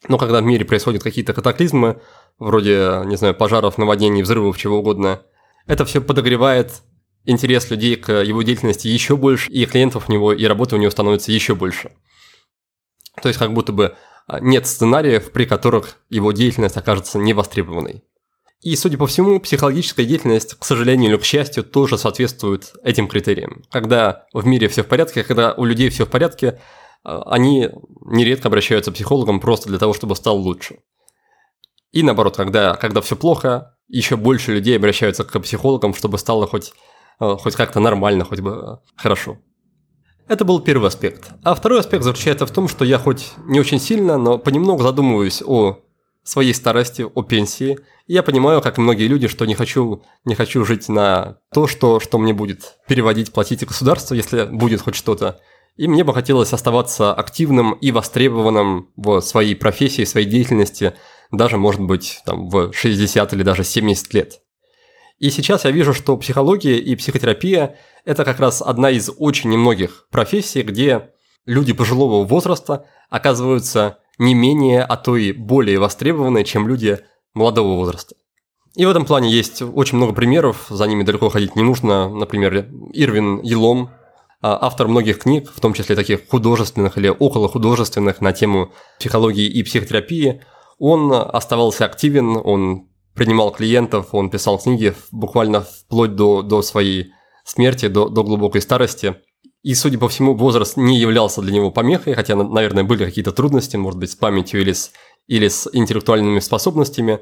[0.08, 2.02] Но когда в мире происходят какие-то катаклизмы,
[2.40, 5.22] вроде, не знаю, пожаров, наводнений, взрывов, чего угодно,
[5.68, 6.82] это все подогревает
[7.26, 10.92] интерес людей к его деятельности еще больше, и клиентов у него, и работы у него
[10.92, 11.92] становится еще больше.
[13.22, 13.96] То есть как будто бы
[14.28, 18.04] а, нет сценариев, при которых его деятельность окажется невостребованной.
[18.62, 23.64] И, судя по всему, психологическая деятельность, к сожалению или к счастью, тоже соответствует этим критериям.
[23.72, 26.60] Когда в мире все в порядке, когда у людей все в порядке,
[27.04, 27.70] а, они
[28.06, 30.78] нередко обращаются к психологам просто для того, чтобы стал лучше.
[31.92, 36.72] И наоборот, когда, когда все плохо, еще больше людей обращаются к психологам, чтобы стало хоть,
[37.20, 39.40] а, хоть как-то нормально, хоть бы а, хорошо.
[40.28, 41.32] Это был первый аспект.
[41.44, 45.42] А второй аспект заключается в том, что я хоть не очень сильно, но понемногу задумываюсь
[45.44, 45.80] о
[46.24, 47.80] своей старости, о пенсии.
[48.08, 51.68] И я понимаю, как и многие люди, что не хочу, не хочу жить на то,
[51.68, 55.40] что, что мне будет переводить, платить государство, если будет хоть что-то.
[55.78, 60.94] И мне бы хотелось оставаться активным и востребованным в своей профессии, своей деятельности,
[61.32, 64.42] даже, может быть, там, в 60 или даже 70 лет.
[65.18, 70.08] И сейчас я вижу, что психология и психотерапия– это как раз одна из очень немногих
[70.12, 71.12] профессий, где
[71.46, 77.00] люди пожилого возраста оказываются не менее, а то и более востребованные, чем люди
[77.34, 78.16] молодого возраста.
[78.76, 82.08] И в этом плане есть очень много примеров, за ними далеко ходить не нужно.
[82.08, 83.90] Например, Ирвин Елом,
[84.42, 89.48] а, автор многих книг, в том числе таких художественных или около художественных на тему психологии
[89.48, 90.42] и психотерапии,
[90.78, 97.12] он оставался активен, он принимал клиентов, он писал книги буквально вплоть до, до своей
[97.44, 99.16] смерти, до, до глубокой старости–
[99.64, 103.78] и, судя по всему, возраст не являлся для него помехой, хотя, наверное, были какие-то трудности,
[103.78, 104.92] может быть, с памятью или с,
[105.28, 107.20] или с интеллектуальными способностями.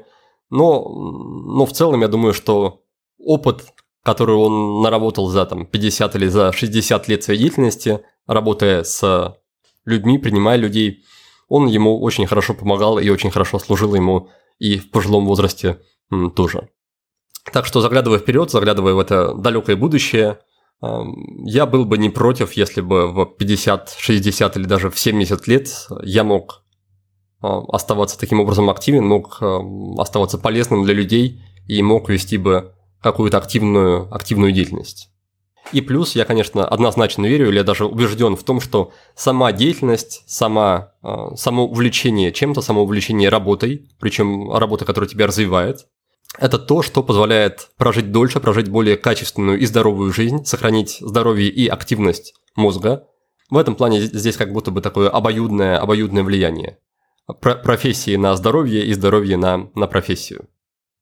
[0.48, 2.82] Но, но в целом я думаю, что
[3.18, 3.66] опыт,
[4.02, 9.36] который он наработал за там, 50 или за 60 лет своей деятельности, работая с
[9.84, 11.04] людьми, принимая людей,
[11.48, 15.80] он ему очень хорошо помогал и очень хорошо служил ему и в пожилом возрасте
[16.34, 16.70] тоже.
[17.52, 20.38] Так что заглядывая вперед, заглядывая в это далекое будущее–
[20.82, 25.88] я был бы не против, если бы в 50, 60 или даже в 70 лет
[26.02, 26.64] я мог
[27.42, 29.60] а, оставаться таким образом активен, мог а,
[29.98, 35.10] оставаться полезным для людей и мог вести бы какую-то активную, активную деятельность.
[35.72, 40.24] И плюс я, конечно, однозначно верю, или я даже убежден в том, что сама деятельность,
[40.26, 45.86] сама, э, само увлечение чем-то, само увлечение работой, причем работа, которая тебя развивает,
[46.38, 51.66] это то, что позволяет прожить дольше, прожить более качественную и здоровую жизнь, сохранить здоровье и
[51.66, 53.08] активность мозга.
[53.50, 56.78] В этом плане здесь как будто бы такое обоюдное, обоюдное влияние.
[57.40, 60.48] Про профессии на здоровье и здоровье на, на профессию.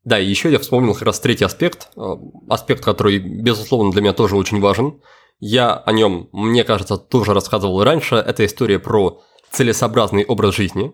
[0.05, 2.01] Да, и еще я вспомнил как раз третий аспект, э,
[2.49, 5.03] аспект, который, безусловно, для меня тоже очень важен.
[5.39, 8.15] Я о нем, мне кажется, тоже рассказывал раньше.
[8.17, 9.21] Это история про
[9.51, 10.93] целесообразный образ жизни.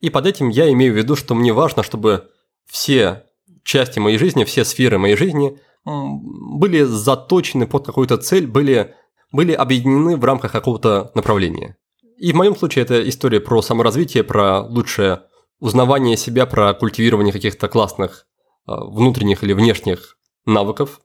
[0.00, 2.28] И под этим я имею в виду, что мне важно, чтобы
[2.66, 3.24] все
[3.64, 8.94] части моей жизни, все сферы моей жизни были заточены под какую-то цель, были,
[9.32, 11.76] были объединены в рамках какого-то направления.
[12.18, 15.22] И в моем случае это история про саморазвитие, про лучшее
[15.58, 18.26] узнавание себя, про культивирование каких-то классных
[18.66, 21.00] а, внутренних или внешних навыков.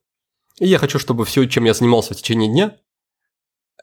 [0.59, 2.77] И я хочу, чтобы все, чем я занимался в течение дня,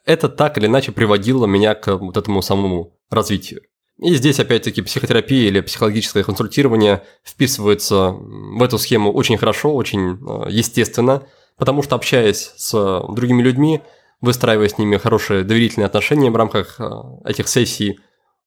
[0.04, 3.62] это так или иначе приводило меня к вот этому самому развитию.
[4.02, 10.48] И здесь, опять-таки, психотерапия или психологическое консультирование вписывается в эту схему очень хорошо, очень а,
[10.48, 11.22] естественно,
[11.56, 12.72] потому что, общаясь с
[13.10, 13.80] другими людьми,
[14.20, 18.00] выстраивая с ними хорошие доверительные отношения в рамках а, этих сессий,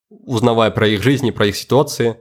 [0.10, 2.18] узнавая про их жизни, про их ситуации,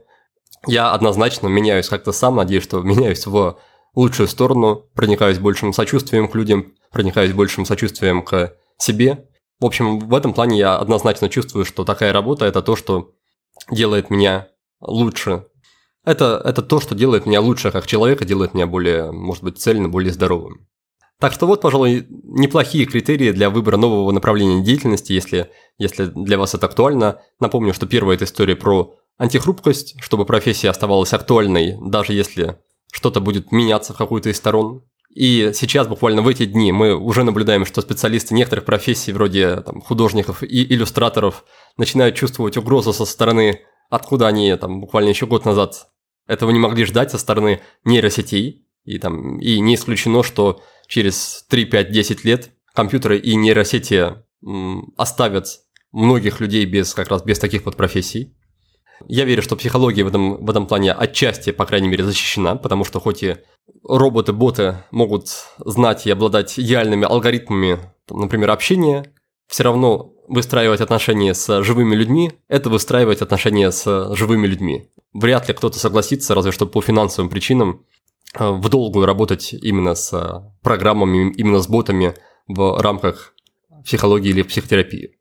[0.65, 3.59] я однозначно меняюсь как-то сам, надеюсь, что меняюсь в
[3.95, 9.27] лучшую сторону, проникаюсь большим сочувствием к людям, проникаюсь большим сочувствием к себе.
[9.59, 13.14] В общем, в этом плане я однозначно чувствую, что такая работа– это то, что
[13.71, 14.47] делает меня
[14.81, 15.45] лучше.
[16.03, 19.91] Это, это то, что делает меня лучше как человека, делает меня более, может быть, цельным,
[19.91, 20.67] более здоровым.
[21.19, 26.53] Так что вот, пожалуй, неплохие критерии для выбора нового направления деятельности, если, если для вас
[26.53, 27.21] это актуально.
[27.39, 32.59] Напомню, что первая– это история про антихрупкость, чтобы профессия оставалась актуальной, даже если
[32.91, 34.83] что-то будет меняться в какую-то из сторон.
[35.15, 39.81] И сейчас, буквально в эти дни, мы уже наблюдаем, что специалисты некоторых профессий, вроде там,
[39.81, 41.45] художников и иллюстраторов,
[41.77, 45.87] начинают чувствовать угрозу со стороны, откуда они там, буквально еще год назад
[46.27, 48.67] этого не могли ждать со стороны нейросетей.
[48.83, 54.15] И, там, и не исключено, что через 3, 5, 10 лет компьютеры и нейросети
[54.97, 55.61] оставят
[55.93, 58.35] многих людей без, как раз без таких вот профессий.
[59.07, 62.83] Я верю, что психология в этом, в этом плане отчасти, по крайней мере, защищена, потому
[62.83, 63.37] что хоть и
[63.83, 65.29] роботы-боты могут
[65.63, 69.11] знать и обладать идеальными алгоритмами, например, общения,
[69.47, 74.89] все равно выстраивать отношения с живыми людьми– это выстраивать отношения с живыми людьми.
[75.13, 77.85] Вряд ли кто-то согласится, разве что по финансовым причинам,
[78.37, 82.15] э, в долгую работать именно с программами, именно с ботами
[82.47, 83.33] в рамках
[83.83, 85.11] психологии или психотерапии.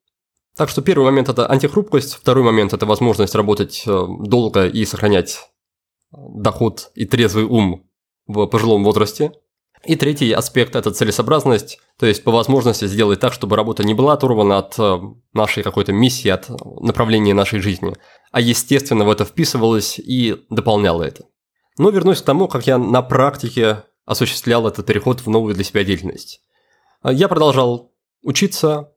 [0.56, 5.38] Так что первый момент– это антихрупкость, второй момент– это возможность работать э, долго и сохранять
[6.12, 7.84] э, доход и трезвый ум
[8.26, 9.32] в пожилом возрасте.
[9.84, 14.14] И третий аспект– это целесообразность, то есть по возможности сделать так, чтобы работа не была
[14.14, 14.98] оторвана от э,
[15.34, 16.48] нашей какой-то миссии, от
[16.80, 17.94] направления нашей жизни,
[18.32, 21.24] а естественно в это вписывалась и дополняла это.
[21.76, 25.84] Но вернусь к тому, как я на практике осуществлял этот переход в новую для себя
[25.84, 26.40] деятельность.
[27.02, 28.92] Я продолжал учиться,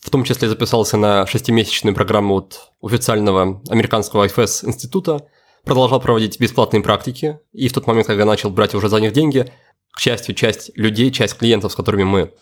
[0.00, 5.28] в том числе записался на шестимесячную программу от официального американского IFS института,
[5.64, 9.52] продолжал проводить бесплатные практики, и в тот момент, когда начал брать уже за них деньги,
[9.92, 12.32] к счастью, часть людей, часть клиентов, с которыми мы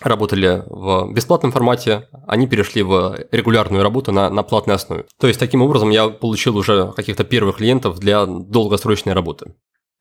[0.00, 5.04] работали в бесплатном формате, они перешли в регулярную работу на, на платной основе.
[5.18, 9.54] То есть, таким образом, я получил уже каких-то первых клиентов для долгосрочной работы.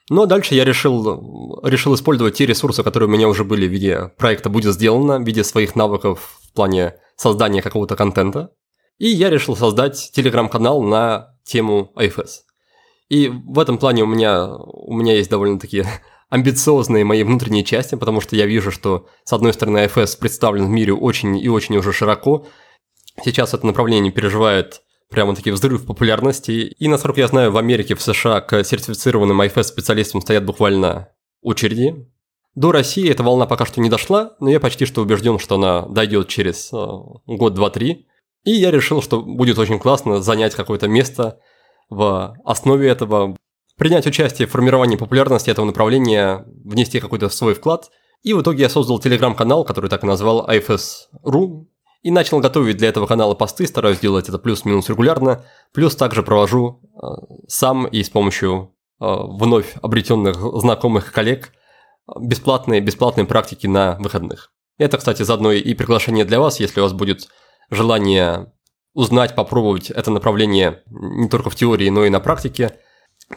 [0.10, 4.12] Но дальше я решил, решил использовать те ресурсы, которые у меня уже были в виде
[4.18, 8.52] проекта «Будет сделано», в виде своих навыков в плане создания какого-то контента.
[8.98, 12.30] И я решил создать телеграм-канал на тему IFS.
[13.10, 15.84] И в этом плане у меня, у меня есть довольно-таки
[16.30, 20.70] амбициозные мои внутренние части, потому что я вижу, что, с одной стороны, IFS представлен в
[20.70, 22.46] мире очень и очень уже широко.
[23.24, 26.52] Сейчас это направление переживает прямо-таки взрыв популярности.
[26.52, 31.10] И, насколько я знаю, в Америке, в США к сертифицированным IFS-специалистам стоят буквально
[31.42, 32.08] очереди.
[32.56, 35.84] До России эта волна пока что не дошла, но я почти что убежден, что она
[35.88, 36.78] дойдет через э,
[37.26, 38.08] год, два, три.
[38.44, 41.40] И я решил, что будет очень классно занять какое-то место
[41.90, 43.36] в основе этого,
[43.78, 47.90] принять участие в формировании популярности этого направления, внести какой-то свой вклад.
[48.24, 51.66] И в итоге я создал телеграм-канал, который так и назвал IFS.ru,
[52.02, 56.82] и начал готовить для этого канала посты, стараюсь делать это плюс-минус регулярно, плюс также провожу
[56.82, 57.08] э,
[57.48, 61.52] сам и с помощью э, вновь обретенных знакомых коллег
[62.20, 64.52] бесплатные, бесплатные практики на выходных.
[64.78, 67.28] Это, кстати, заодно и приглашение для вас, если у вас будет
[67.70, 68.52] желание
[68.94, 72.76] узнать, попробовать это направление не только в теории, но и на практике,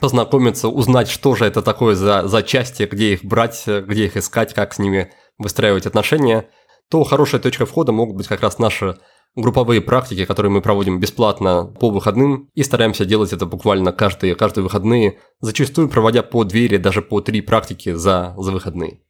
[0.00, 4.55] познакомиться, узнать, что же это такое за, за части, где их брать, где их искать,
[4.55, 6.48] как с ними выстраивать отношения,
[6.90, 8.98] то хорошая точка входа могут быть как раз наши
[9.34, 14.62] групповые практики, которые мы проводим бесплатно по выходным, и стараемся делать это буквально каждые, каждые
[14.62, 19.00] выходные, зачастую проводя по две или даже по три практики за, за выходные.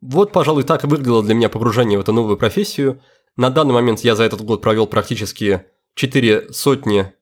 [0.00, 3.02] Вот, пожалуй, так и выглядело для меня погружение в эту новую профессию.
[3.36, 5.64] На данный момент я за этот год провел практически
[5.96, 7.12] четыре сотни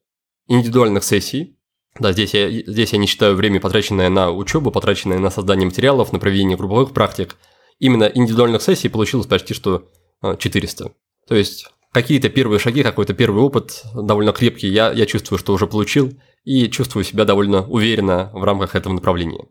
[0.49, 1.59] индивидуальных сессий.
[1.99, 6.12] Да, здесь я, здесь я не считаю время, потраченное на учебу, потраченное на создание материалов,
[6.12, 7.37] на проведение групповых практик.
[7.79, 9.89] Именно индивидуальных сессий получилось почти что
[10.22, 10.93] 400.
[11.29, 15.68] То есть какие-то первые шаги, какой-то первый опыт довольно крепкий я, я чувствую, что уже
[15.68, 16.12] получил,
[16.43, 19.47] и чувствую себя довольно уверенно в рамках этого направления.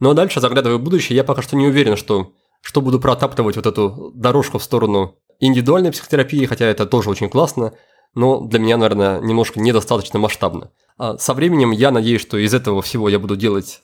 [0.00, 2.32] Ну а дальше, заглядывая в будущее, я пока что не уверен, что,
[2.62, 7.74] что буду протаптывать вот эту дорожку в сторону индивидуальной психотерапии, хотя это тоже очень классно,
[8.14, 10.72] но для меня, наверное, немножко недостаточно масштабно.
[10.98, 13.82] А со временем я надеюсь, что из этого всего я буду делать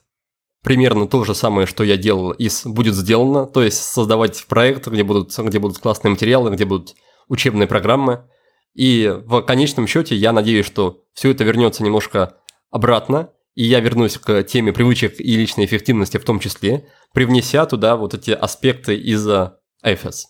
[0.62, 5.05] примерно то же самое, что я делал, из будет сделано, то есть создавать проект, где
[5.05, 6.95] будут, где будут классные материалы, где будут
[7.29, 8.29] учебные программы.
[8.74, 12.39] И в конечном счете я надеюсь, что все это вернется немножко
[12.70, 17.97] обратно, и я вернусь к теме привычек и личной эффективности в том числе, привнеся туда
[17.97, 20.24] вот эти аспекты из IFS.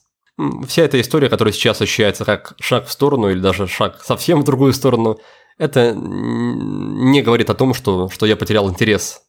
[0.67, 4.45] Вся эта история, которая сейчас ощущается как шаг в сторону или даже шаг совсем в
[4.45, 5.19] другую сторону,
[5.57, 9.23] это не говорит о том, что, что я потерял интерес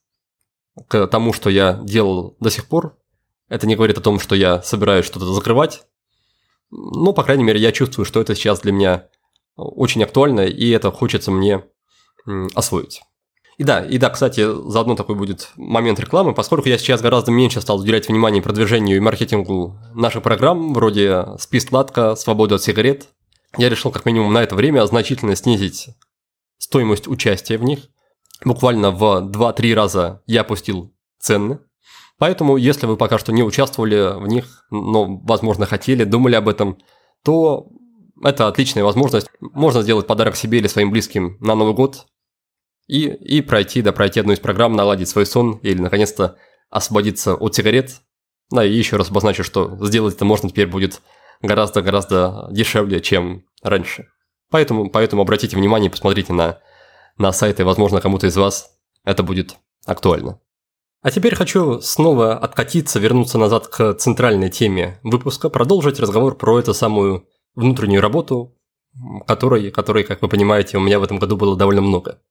[0.89, 2.97] к тому, что я делал до сих пор.
[3.47, 5.83] Это не говорит о том, что я собираюсь что-то закрывать.
[6.69, 9.07] Но, по крайней мере, я чувствую, что это сейчас для меня
[9.55, 11.63] очень актуально, и это хочется мне
[12.53, 13.01] освоить.
[13.57, 17.59] И да, и да, кстати, заодно такой будет момент рекламы, поскольку я сейчас гораздо меньше
[17.59, 23.07] стал уделять внимание продвижению и маркетингу наших программ, вроде спис-сладка, свобода от сигарет,
[23.57, 25.89] я решил как минимум на это время значительно снизить
[26.59, 27.89] стоимость участия в них.
[28.45, 31.59] Буквально в 2-3 раза я опустил цены,
[32.19, 36.79] Поэтому, если вы пока что не участвовали в них, но, возможно, хотели, думали об этом,
[37.23, 37.67] то
[38.23, 39.27] это отличная возможность.
[39.39, 42.07] Можно сделать подарок себе или своим близким на Новый год
[42.87, 46.37] и, и пройти, да, пройти одну из программ, наладить свой сон или, наконец-то,
[46.69, 48.01] освободиться от сигарет.
[48.49, 51.01] Да, и еще раз обозначу, что сделать это можно теперь будет
[51.41, 54.07] гораздо-гораздо дешевле, чем раньше.
[54.49, 56.59] Поэтому, поэтому обратите внимание, посмотрите на,
[57.17, 58.71] на сайты, возможно, кому-то из вас
[59.03, 60.39] это будет актуально.
[61.01, 66.73] А теперь хочу снова откатиться, вернуться назад к центральной теме выпуска, продолжить разговор про эту
[66.73, 68.57] самую внутреннюю работу,
[69.27, 72.21] которой, которой, как вы понимаете, у меня в этом году было довольно много.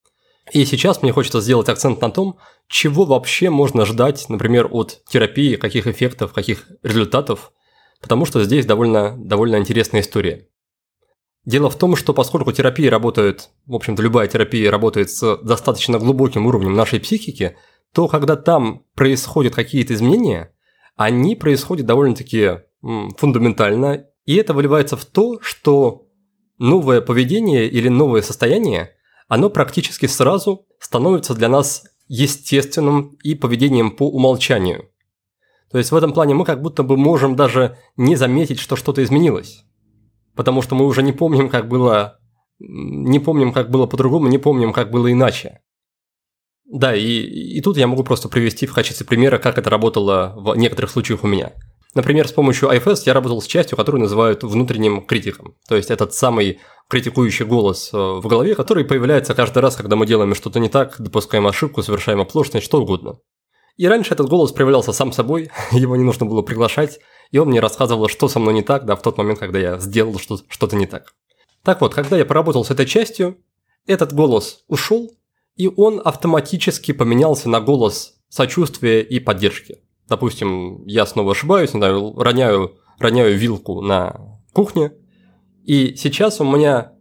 [0.52, 2.38] И сейчас мне хочется сделать акцент на том,
[2.68, 7.52] чего вообще можно ждать, например, от терапии, каких эффектов, каких результатов,
[8.00, 10.48] потому что здесь довольно, довольно интересная история.
[11.44, 16.46] Дело в том, что поскольку терапия работает, в общем-то любая терапия работает с достаточно глубоким
[16.46, 17.56] уровнем нашей психики–
[17.96, 20.52] то когда там происходят какие-то изменения,
[20.96, 26.06] они происходят довольно-таки фундаментально, и это выливается в то, что
[26.58, 28.95] новое поведение или новое состояние,
[29.28, 34.90] оно практически сразу становится для нас естественным и поведением по умолчанию.
[35.70, 39.02] То есть в этом плане мы как будто бы можем даже не заметить, что что-то
[39.02, 39.64] изменилось.
[40.34, 42.20] Потому что мы уже не помним, как было,
[42.58, 45.60] не помним, как было по-другому, не помним, как было иначе.
[46.64, 50.56] Да, и, и тут я могу просто привести в качестве примера, как это работало в
[50.56, 51.52] некоторых случаях у меня.
[51.96, 55.54] Например, с помощью IFS я работал с частью, которую называют внутренним критиком.
[55.66, 60.06] То есть этот самый критикующий голос э, в голове, который появляется каждый раз, когда мы
[60.06, 63.16] делаем что-то не так, допускаем ошибку, совершаем оплошность, что угодно.
[63.78, 67.60] И раньше этот голос проявлялся сам собой, его не нужно было приглашать, и он мне
[67.60, 70.86] рассказывал, что со мной не так, да, в тот момент, когда я сделал что-то не
[70.86, 71.14] так.
[71.64, 73.38] Так вот, когда я поработал с этой частью,
[73.86, 75.10] этот голос ушел,
[75.54, 79.78] и он автоматически поменялся на голос сочувствия и поддержки.
[80.08, 84.92] Допустим, я снова ошибаюсь, не знаю, роняю, роняю вилку на кухне,
[85.64, 86.92] и сейчас у меня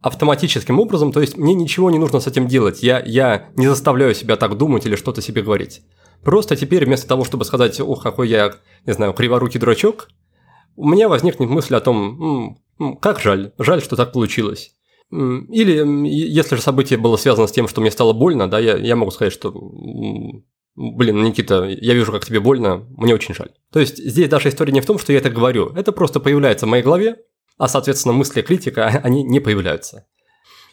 [0.00, 4.14] автоматическим образом, то есть мне ничего не нужно с этим делать, я, я не заставляю
[4.14, 5.82] себя так думать или что-то себе говорить.
[6.22, 8.54] Просто теперь вместо того, чтобы сказать, ох, какой я,
[8.86, 10.08] не знаю, криворукий дурачок,
[10.76, 12.58] у меня возникнет мысль о том,
[13.00, 14.74] как жаль, жаль, что так получилось.
[15.10, 18.96] Или если же событие было связано с тем, что мне стало больно, да, я, я
[18.96, 19.52] могу сказать, что
[20.76, 23.52] блин, Никита, я вижу, как тебе больно, мне очень жаль.
[23.72, 26.66] То есть здесь даже история не в том, что я это говорю, это просто появляется
[26.66, 27.16] в моей голове,
[27.58, 30.06] а, соответственно, мысли критика, они не появляются.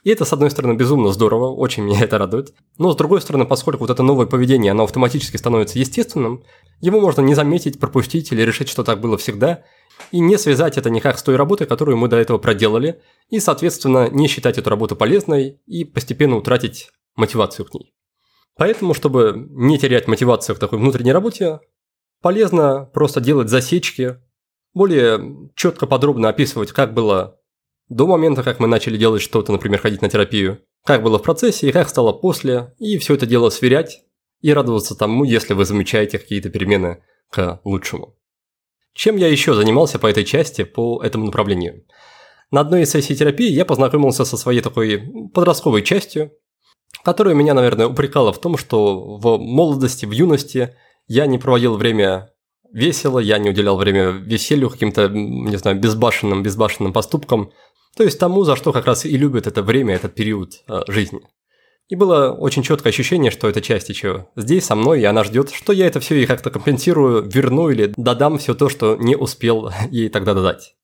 [0.03, 2.55] И это, с одной стороны, безумно здорово, очень меня это радует.
[2.79, 6.43] Но, с другой стороны, поскольку вот это новое поведение, оно автоматически становится естественным,
[6.79, 9.63] его можно не заметить, пропустить или решить, что так было всегда,
[10.11, 12.99] и не связать это никак с той работой, которую мы до этого проделали,
[13.29, 17.93] и, соответственно, не считать эту работу полезной и постепенно утратить мотивацию к ней.
[18.57, 21.59] Поэтому, чтобы не терять мотивацию к такой внутренней работе,
[22.21, 24.17] полезно просто делать засечки,
[24.73, 27.39] более четко, подробно описывать, как было
[27.89, 31.67] до момента, как мы начали делать что-то, например, ходить на терапию, как было в процессе
[31.67, 34.03] и как стало после, и все это дело сверять
[34.39, 38.17] и радоваться тому, если вы замечаете какие-то перемены к лучшему.
[38.93, 41.85] Чем я еще занимался по этой части, по этому направлению?
[42.49, 45.01] На одной из сессий терапии я познакомился со своей такой
[45.33, 46.31] подростковой частью,
[47.03, 50.75] которая меня, наверное, упрекала в том, что в молодости, в юности
[51.07, 52.31] я не проводил время
[52.71, 57.51] весело, я не уделял время веселью, каким-то, не знаю, безбашенным, безбашенным поступкам,
[57.95, 61.21] то есть тому, за что как раз и любят это время, этот период э, жизни.
[61.89, 65.51] И было очень четкое ощущение, что эта часть еще здесь со мной, и она ждет,
[65.51, 69.71] что я это все ей как-то компенсирую, верну или додам все то, что не успел
[69.91, 70.75] ей тогда додать.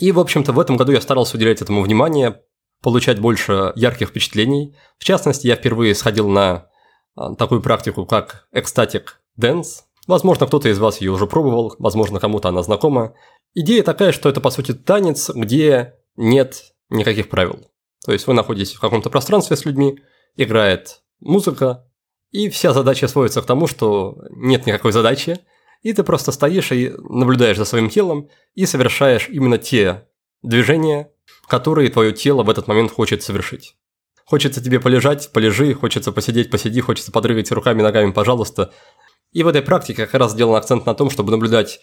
[0.00, 2.40] И, в общем-то, в этом году я старался уделять этому внимание,
[2.82, 4.76] получать больше ярких впечатлений.
[4.98, 6.68] В частности, я впервые сходил на
[7.16, 9.82] э, такую практику, как экстатик dance.
[10.06, 13.14] Возможно, кто-то из вас ее уже пробовал, возможно, кому-то она знакома.
[13.54, 17.66] Идея такая, что это, по сути, танец, где нет никаких правил.
[18.04, 19.98] То есть вы находитесь в каком-то пространстве с людьми,
[20.36, 21.84] играет музыка,
[22.30, 25.40] и вся задача сводится к тому, что нет никакой задачи,
[25.82, 30.08] и ты просто стоишь и наблюдаешь за своим телом и совершаешь именно те
[30.42, 31.12] движения,
[31.48, 33.74] которые твое тело в этот момент хочет совершить.
[34.24, 38.72] Хочется тебе полежать, полежи, хочется посидеть, посиди, хочется подрыгать руками, ногами, пожалуйста.
[39.32, 41.80] И в этой практике как раз сделан акцент на том, чтобы наблюдать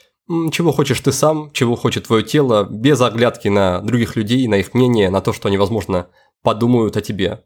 [0.52, 4.74] чего хочешь ты сам, чего хочет твое тело, без оглядки на других людей, на их
[4.74, 6.08] мнение, на то, что они, возможно,
[6.42, 7.44] подумают о тебе.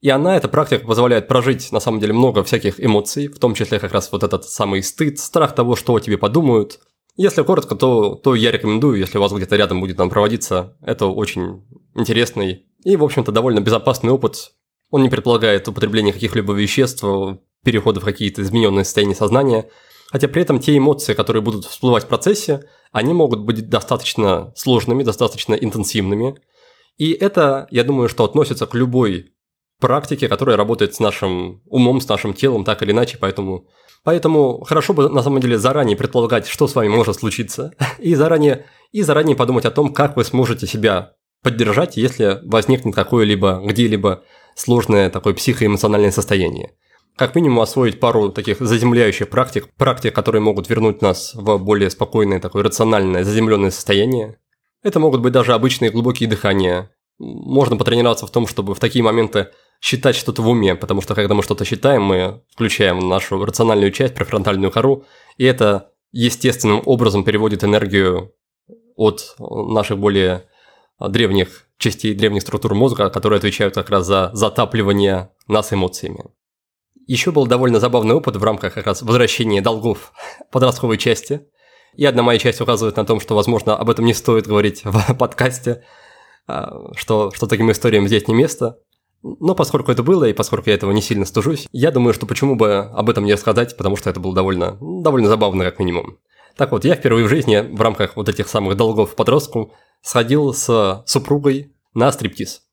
[0.00, 3.78] И она, эта практика, позволяет прожить, на самом деле, много всяких эмоций, в том числе
[3.78, 6.80] как раз вот этот самый стыд, страх того, что о тебе подумают.
[7.16, 11.06] Если коротко, то, то я рекомендую, если у вас где-то рядом будет там проводиться, это
[11.06, 11.62] очень
[11.94, 14.52] интересный и, в общем-то, довольно безопасный опыт.
[14.90, 17.04] Он не предполагает употребление каких-либо веществ,
[17.64, 19.68] перехода в какие-то измененные состояния сознания–
[20.14, 25.02] Хотя при этом те эмоции, которые будут всплывать в процессе, они могут быть достаточно сложными,
[25.02, 26.36] достаточно интенсивными.
[26.98, 29.32] И это, я думаю, что относится к любой
[29.80, 33.66] практике, которая работает с нашим умом, с нашим телом, так или иначе, поэтому...
[34.04, 38.66] Поэтому хорошо бы на самом деле заранее предполагать, что с вами может случиться, и заранее,
[38.92, 44.22] и заранее подумать о том, как вы сможете себя поддержать, если возникнет какое-либо где-либо
[44.54, 46.74] сложное такое психоэмоциональное состояние
[47.16, 52.40] как минимум освоить пару таких заземляющих практик, практик, которые могут вернуть нас в более спокойное,
[52.40, 54.38] такое рациональное, заземленное состояние.
[54.82, 56.90] Это могут быть даже обычные глубокие дыхания.
[57.18, 59.50] Можно потренироваться в том, чтобы в такие моменты
[59.84, 64.14] считать что-то в уме, потому что когда мы что-то считаем, мы включаем нашу рациональную часть,
[64.14, 65.04] префронтальную кору,
[65.36, 68.32] и это естественным образом переводит энергию
[68.96, 70.48] от наших более
[70.98, 76.24] древних частей, древних структур мозга, которые отвечают как раз за затапливание нас эмоциями.
[77.06, 80.12] Еще был довольно забавный опыт в рамках как раз возвращения долгов
[80.50, 81.46] подростковой части.
[81.94, 85.14] И одна моя часть указывает на том, что, возможно, об этом не стоит говорить в
[85.18, 85.84] подкасте,
[86.46, 88.78] а, что, что таким историям здесь не место.
[89.24, 92.56] Но поскольку это было, и поскольку я этого не сильно стужусь, я думаю, что почему
[92.56, 96.18] бы об этом не рассказать, потому что это было довольно, довольно забавно, как минимум.
[96.56, 99.72] Так вот, я впервые в жизни в рамках вот этих самых долгов подростку
[100.02, 102.64] сходил с супругой на стриптиз.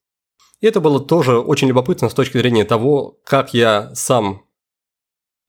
[0.60, 4.44] И это было тоже очень любопытно с точки зрения того, как я сам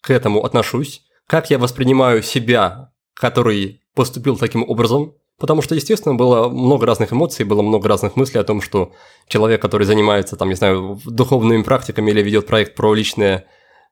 [0.02, 6.48] к этому отношусь, как я воспринимаю себя, который поступил таким образом, потому что, естественно, было
[6.48, 8.92] много разных эмоций, было много разных мыслей о том, что
[9.26, 13.46] человек, который занимается, там, не знаю, духовными практиками или ведет проект про личное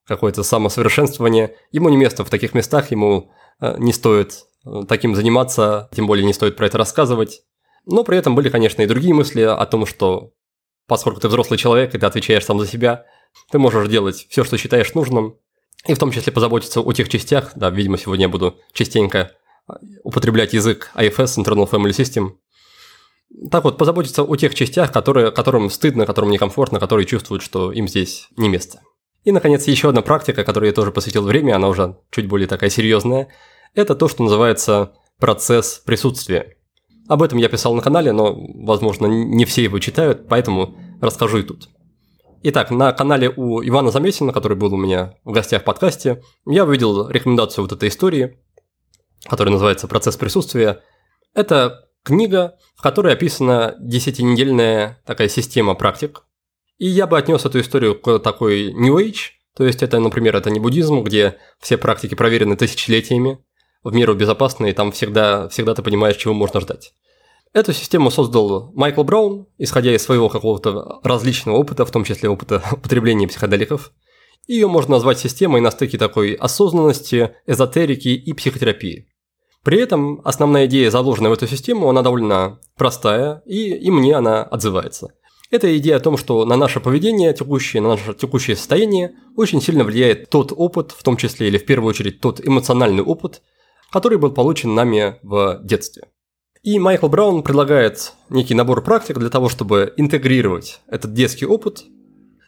[0.06, 5.88] какое-то самосовершенствование, ему не место в таких местах, ему э, не стоит э, таким заниматься,
[5.92, 7.42] тем более не стоит про это рассказывать.
[7.84, 10.30] Но при этом были, конечно, и другие мысли о том, что
[10.86, 13.06] поскольку ты взрослый человек, и ты отвечаешь сам за себя,
[13.50, 15.34] ты можешь делать все, что считаешь нужным,
[15.84, 19.32] и в том числе позаботиться о тех частях, да, видимо, сегодня я буду частенько
[20.02, 22.32] употреблять язык IFS, Internal Family System.
[23.50, 27.86] Так вот, позаботиться о тех частях, которые, которым стыдно, которым некомфортно, которые чувствуют, что им
[27.88, 28.80] здесь не место.
[29.24, 32.70] И, наконец, еще одна практика, которой я тоже посвятил время, она уже чуть более такая
[32.70, 33.28] серьезная,
[33.74, 36.56] это то, что называется процесс присутствия.
[37.08, 41.42] Об этом я писал на канале, но, возможно, не все его читают, поэтому расскажу и
[41.42, 41.68] тут.
[42.42, 46.64] Итак, на канале у Ивана Замесина, который был у меня в гостях в подкасте, я
[46.64, 48.38] увидел рекомендацию вот этой истории,
[49.28, 50.82] которая называется «Процесс присутствия».
[51.34, 56.24] Это книга, в которой описана десятинедельная такая система практик.
[56.78, 60.50] И я бы отнес эту историю к такой New Age, то есть это, например, это
[60.50, 63.38] не буддизм, где все практики проверены тысячелетиями,
[63.82, 66.92] в меру безопасны, и там всегда, всегда ты понимаешь, чего можно ждать.
[67.52, 72.62] Эту систему создал Майкл Браун, исходя из своего какого-то различного опыта, в том числе опыта
[72.72, 73.92] употребления психоделиков.
[74.46, 79.09] Ее можно назвать системой на стыке такой осознанности, эзотерики и психотерапии.
[79.62, 84.42] При этом основная идея, заложенная в эту систему, она довольно простая, и, и мне она
[84.42, 85.12] отзывается.
[85.50, 89.84] Это идея о том, что на наше поведение текущее, на наше текущее состояние очень сильно
[89.84, 93.42] влияет тот опыт, в том числе или в первую очередь тот эмоциональный опыт,
[93.90, 96.04] который был получен нами в детстве.
[96.62, 101.84] И Майкл Браун предлагает некий набор практик для того, чтобы интегрировать этот детский опыт,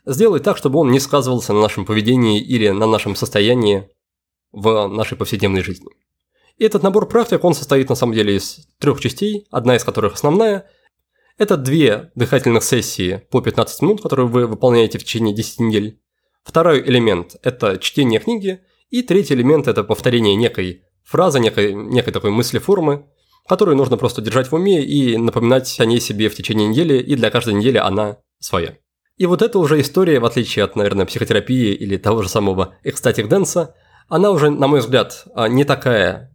[0.07, 3.89] сделать так, чтобы он не сказывался на нашем поведении или на нашем состоянии
[4.53, 5.89] в нашей повседневной жизни.
[6.67, 10.71] Этот набор практик, он состоит на самом деле из трех частей, одна из которых основная.
[11.37, 16.01] Это две дыхательных сессии по 15 минут, которые вы выполняете в течение 10 недель.
[16.45, 18.61] Второй элемент– это чтение книги.
[18.91, 23.07] И третий элемент– это повторение некой фразы, некой, некой такой мысли формы,
[23.49, 27.17] которую нужно просто держать в уме и напоминать о ней себе в течение недели, и
[27.17, 28.77] для каждой недели она своя.
[29.17, 33.27] И вот эта уже история, в отличие от, наверное, психотерапии или того же самого экстатик
[33.27, 33.75] дэнса,
[34.09, 36.32] она уже, на мой взгляд, а, не такая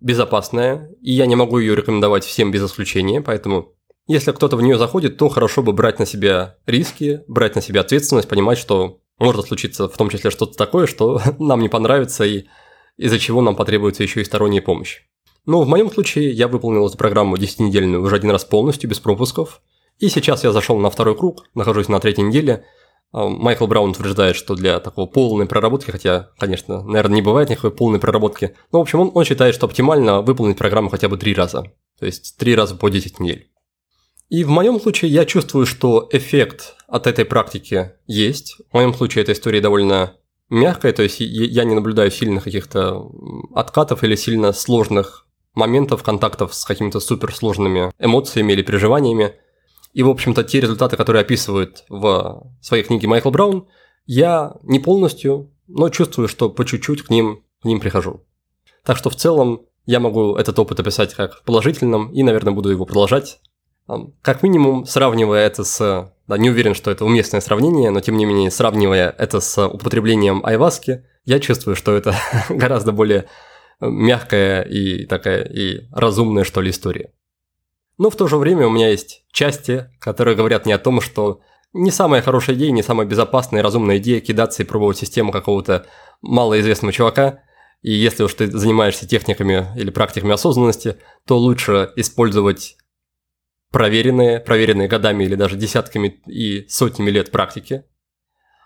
[0.00, 3.72] безопасная, и я не могу ее рекомендовать всем без исключения, поэтому
[4.06, 7.80] если кто-то в нее заходит, то хорошо бы брать на себя риски, брать на себя
[7.80, 12.44] ответственность, понимать, что может случиться в том числе что-то такое, что нам не понравится и
[12.96, 15.02] из-за чего нам потребуется еще и сторонняя помощь.
[15.46, 19.60] Но в моем случае я выполнил эту программу 10-недельную уже один раз полностью, без пропусков.
[19.98, 22.64] И сейчас я зашел на второй круг, нахожусь на третьей неделе.
[23.14, 27.70] А, Майкл Браун утверждает, что для такого полной проработки, хотя, конечно, наверное, не бывает никакой
[27.70, 31.32] полной проработки, но, в общем, он, он считает, что оптимально выполнить программу хотя бы три
[31.32, 31.62] раза.
[31.98, 33.50] То есть три раза по 10 недель.
[34.30, 38.56] И в моем случае я чувствую, что эффект от этой практики есть.
[38.70, 40.14] В моем случае эта история довольно
[40.50, 43.10] мягкая, то есть я не наблюдаю сильных каких-то
[43.54, 49.36] откатов или сильно сложных моментов, контактов с какими-то суперсложными эмоциями или переживаниями.
[49.94, 53.68] И, в общем-то, те результаты, которые описывает в своей книге Майкл Браун,
[54.06, 58.26] я не полностью, но чувствую, что по чуть-чуть к ним, к ним прихожу.
[58.84, 62.84] Так что в целом я могу этот опыт описать как положительным и, наверное, буду его
[62.84, 63.40] продолжать.
[64.20, 66.12] Как минимум, сравнивая это с...
[66.26, 70.44] Да, не уверен, что это уместное сравнение, но тем не менее, сравнивая это с употреблением
[70.44, 72.16] айваски, я чувствую, что это
[72.48, 73.26] гораздо более
[73.80, 77.12] мягкая и такая и разумная, что ли, история.
[77.98, 81.40] Но в то же время у меня есть части, которые говорят мне о том, что
[81.72, 85.86] не самая хорошая идея, не самая безопасная и разумная идея кидаться и пробовать систему какого-то
[86.22, 87.40] малоизвестного чувака.
[87.82, 92.76] И если уж ты занимаешься техниками или практиками осознанности, то лучше использовать
[93.70, 97.84] проверенные, проверенные годами или даже десятками и сотнями лет практики.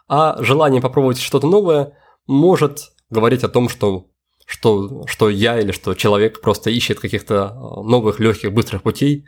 [0.07, 1.95] А желание попробовать что-то новое
[2.27, 4.11] может говорить о том, что
[4.49, 9.27] что, что я или что человек просто ищет каких-то э, новых, легких, быстрых путей,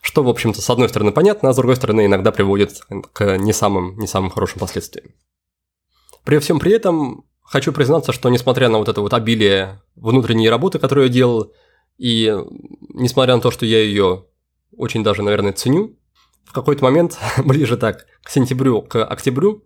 [0.00, 2.80] что, в общем-то, с одной стороны понятно, а с другой стороны иногда приводит
[3.12, 5.10] к не самым, не самым хорошим последствиям.
[6.24, 10.78] При всем при этом хочу признаться, что несмотря на вот это вот обилие внутренней работы,
[10.78, 11.52] которую я делал,
[11.98, 12.34] и
[12.94, 14.24] несмотря на то, что я ее
[14.74, 15.98] очень даже, наверное, ценю,
[16.46, 19.64] в какой-то момент, ближе так, к сентябрю, к октябрю,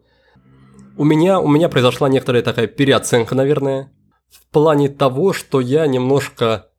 [0.97, 3.93] у меня, у меня произошла некоторая такая переоценка, наверное,
[4.31, 6.71] в плане того, что я немножко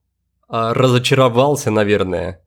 [0.48, 2.44] а, разочаровался, наверное,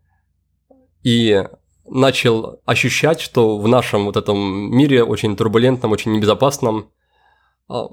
[1.03, 1.45] и
[1.89, 4.39] начал ощущать, что в нашем вот этом
[4.75, 6.93] мире очень турбулентном, очень небезопасном,
[7.69, 7.89] а,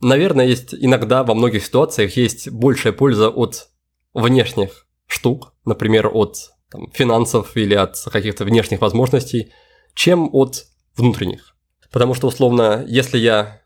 [0.00, 3.68] наверное, есть иногда во многих ситуациях есть большая польза от
[4.14, 9.52] внешних штук, например, от там, финансов или от каких-то внешних возможностей,
[9.94, 11.54] чем от внутренних.
[11.90, 13.60] Потому что, условно, если я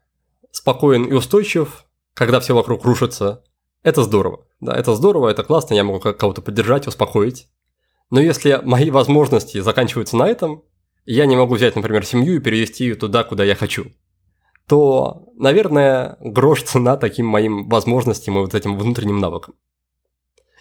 [0.51, 1.86] спокоен и устойчив,
[2.17, 3.45] когда все вокруг рушится,
[3.83, 4.47] это здорово.
[4.61, 7.49] Да, это здорово, это классно, я могу кого-то поддержать, успокоить.
[8.11, 10.65] Но если мои возможности заканчиваются на этом,
[11.05, 13.93] я не могу взять, например, семью и перевести ее туда, куда я хочу,
[14.67, 19.55] то, наверное, грош цена таким моим возможностям и вот этим внутренним навыкам.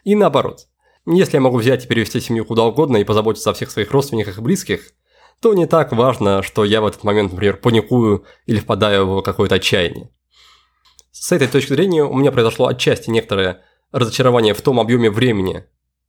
[0.04, 0.68] И наоборот.
[1.08, 4.40] Если я могу взять и перевести семью куда угодно и позаботиться о всех своих родственниках
[4.40, 4.92] и близких,
[5.40, 9.56] то не так важно, что я в этот момент, например, паникую или впадаю в какое-то
[9.56, 10.10] отчаяние.
[11.18, 13.62] С этой точки зрения у меня произошло отчасти некоторое
[13.94, 15.64] разочарование в том объеме времени,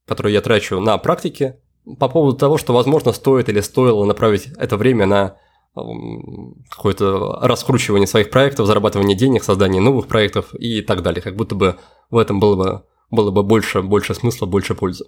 [0.05, 1.61] которое я трачу на практике,
[2.01, 5.37] по поводу того, что, возможно, стоит или стоило направить это время на
[6.69, 11.23] какое-то раскручивание своих проектов, зарабатывание денег, создание новых проектов и так далее.
[11.23, 11.77] Как будто бы
[12.11, 15.07] в этом было бы, было бы больше, больше смысла, больше пользы.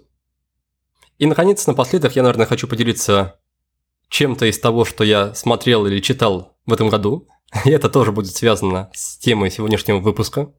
[1.17, 3.38] И, наконец, напоследок я, наверное, хочу поделиться
[4.09, 7.27] чем-то из того, что я смотрел или читал в этом году–
[7.65, 10.53] И это тоже будет связано с темой сегодняшнего выпуска.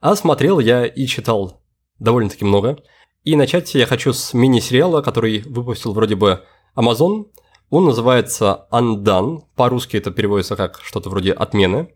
[0.00, 1.62] А смотрел я и читал
[1.98, 2.78] довольно-таки много.
[3.24, 6.44] И начать я хочу с мини-сериала, который выпустил вроде бы
[6.76, 7.26] Amazon
[7.70, 9.42] Он называется «Undone».
[9.56, 11.94] По-русски это переводится как что-то вроде «отмены».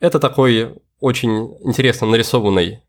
[0.00, 2.82] Это такой очень интересно нарисованный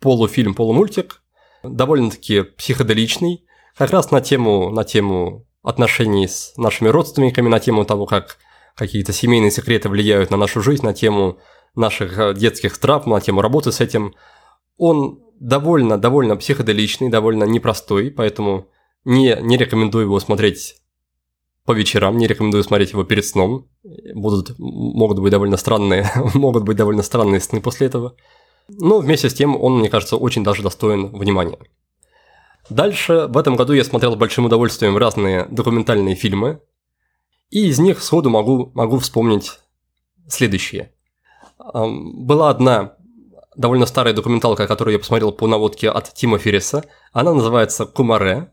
[0.00, 1.22] полуфильм, полумультик,
[1.62, 3.46] довольно-таки психоделичный,
[3.78, 8.38] как раз на тему, на тему отношений с нашими родственниками, на тему того, как
[8.74, 11.38] какие-то семейные секреты влияют на нашу жизнь, на тему
[11.76, 14.14] наших э, детских травм, на тему работы с этим.
[14.76, 18.66] Он довольно, довольно психоделичный, довольно непростой, поэтому
[19.04, 20.76] не, не рекомендую его смотреть
[21.64, 23.68] по вечерам, не рекомендую смотреть его перед сном.
[24.14, 28.16] Будут, могут быть довольно странные, могут быть довольно странные сны после этого.
[28.68, 31.58] Но вместе с тем он, мне кажется, очень даже достоин внимания.
[32.70, 36.60] Дальше в этом году я смотрел с большим удовольствием разные документальные фильмы,
[37.50, 39.58] и из них сходу могу, могу вспомнить
[40.28, 40.92] следующие.
[41.58, 42.96] Была одна
[43.56, 46.84] довольно старая документалка, которую я посмотрел по наводке от Тима Ферриса.
[47.12, 48.52] Она называется «Кумаре».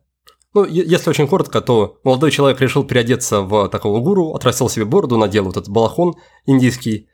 [0.54, 5.18] Ну, если очень коротко, то молодой человек решил переодеться в такого гуру, отрастил себе бороду,
[5.18, 7.10] надел вот этот балахон индийский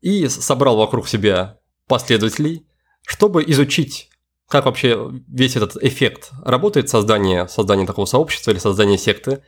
[0.00, 2.68] и собрал вокруг себя последователей,
[3.04, 4.10] чтобы изучить,
[4.48, 9.42] как вообще весь этот эффект работает создание, создание такого сообщества или создание секты.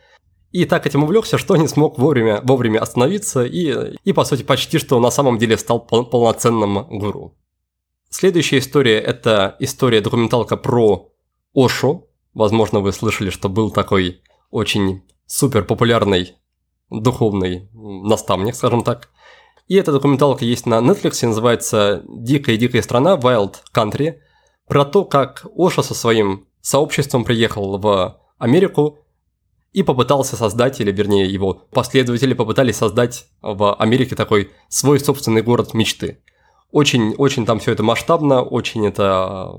[0.51, 4.79] И так этим увлекся, что не смог вовремя, вовремя остановиться и, и, по сути, почти
[4.79, 7.37] что на самом деле стал пол, полноценным гуру.
[8.09, 11.11] Следующая история– это история документалка про
[11.53, 14.21] Ошу, Возможно, вы слышали, что был такой
[14.51, 16.35] очень супер популярный
[16.91, 19.09] духовный наставник, скажем так.
[19.67, 24.19] И эта документалка есть на Netflix, называется «Дикая-дикая страна» Wild Country,
[24.67, 28.99] про то, как Оша со своим сообществом приехал в Америку
[29.73, 35.73] и попытался создать, или вернее его последователи попытались создать в Америке такой свой собственный город
[35.73, 36.21] мечты–
[36.71, 39.53] очень, очень там все это масштабно, очень это,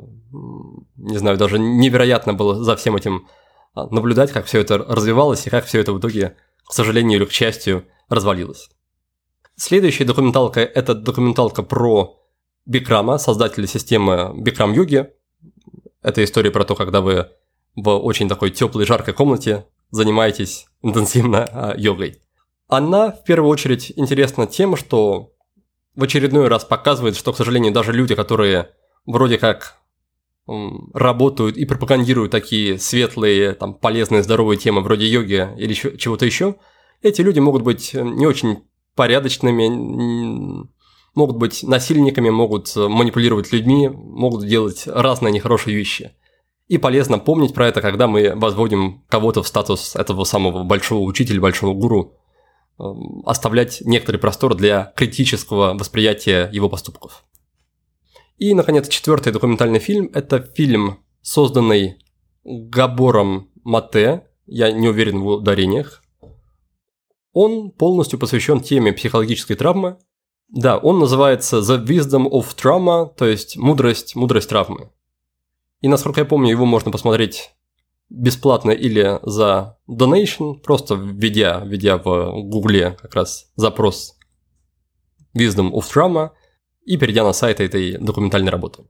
[0.97, 3.27] не знаю, даже невероятно было за всем этим
[3.75, 6.37] а, наблюдать, как все это развивалось и как все это в итоге,
[6.67, 8.69] к сожалению или к счастью, развалилось.
[9.57, 12.21] Следующая документалка– это документалка про
[12.69, 15.09] Бикрама, создателя системы Бикрам Йоги.
[16.03, 17.29] Это история про то, когда вы
[17.75, 22.21] в очень такой теплой, жаркой комнате занимаетесь интенсивно а, йогой.
[22.69, 25.33] Она в первую очередь интересна тем, что
[25.97, 28.69] в очередной раз показывает, что, к сожалению, даже люди, которые
[29.07, 29.79] вроде как
[30.47, 36.57] работают и пропагандируют такие светлые, там, полезные, здоровые темы вроде йоги или чего-то еще,
[37.01, 38.65] эти люди могут быть э, не очень
[38.95, 40.69] порядочными,
[41.19, 46.13] могут быть насильниками, могут э, манипулировать людьми, могут делать разные нехорошие вещи.
[46.69, 51.41] И полезно помнить про это, когда мы возводим кого-то в статус этого самого большого учителя,
[51.41, 52.15] большого гуру,
[52.81, 57.25] Эм, оставлять некоторый простор для критического восприятия его поступков.
[58.37, 61.99] И, наконец, четвертый документальный фильм– это фильм, созданный
[62.45, 66.05] Габором Мате, я не уверен в ударениях.
[67.33, 69.99] Он полностью посвящен теме психологической травмы.
[70.49, 74.91] Да, он называется The Wisdom of Trauma, то есть мудрость, мудрость травмы.
[75.81, 77.51] И, насколько я помню, его можно посмотреть
[78.09, 84.19] бесплатно или за donation, просто введя, введя в гугле как раз запрос
[85.37, 86.31] Wisdom of Trauma
[86.85, 88.85] и перейдя на сайт этой документальной работы.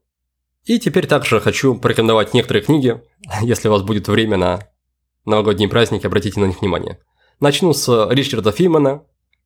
[0.64, 3.02] И теперь также хочу порекомендовать некоторые книги,
[3.42, 4.68] если у вас будет время на
[5.24, 7.00] новогодние праздники, обратите на них внимание.
[7.40, 9.02] Начну с Ричарда Фимана.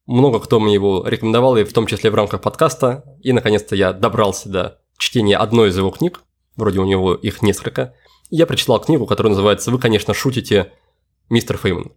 [0.07, 3.05] Много кто мне его рекомендовал, и в том числе в рамках подкаста.
[3.23, 6.23] И, наконец-то, я добрался до чтения одной из его книг.
[6.57, 7.95] Вроде у него их несколько
[8.33, 10.73] я прочитал книгу, которая называется «Вы, конечно, шутите,
[11.29, 11.93] мистер Фейман».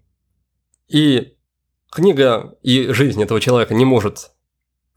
[0.89, 1.37] И
[1.89, 4.31] книга и жизнь этого человека не может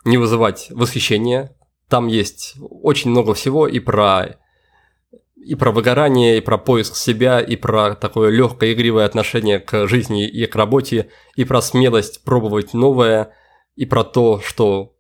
[0.05, 1.57] не вызывать восхищения.
[1.89, 4.37] Там есть очень много всего и про
[5.45, 10.27] и про выгорание, и про поиск себя, и про такое легкое игривое отношение к жизни
[10.27, 13.33] и к работе, и про смелость пробовать новое,
[13.77, 14.97] и про то, что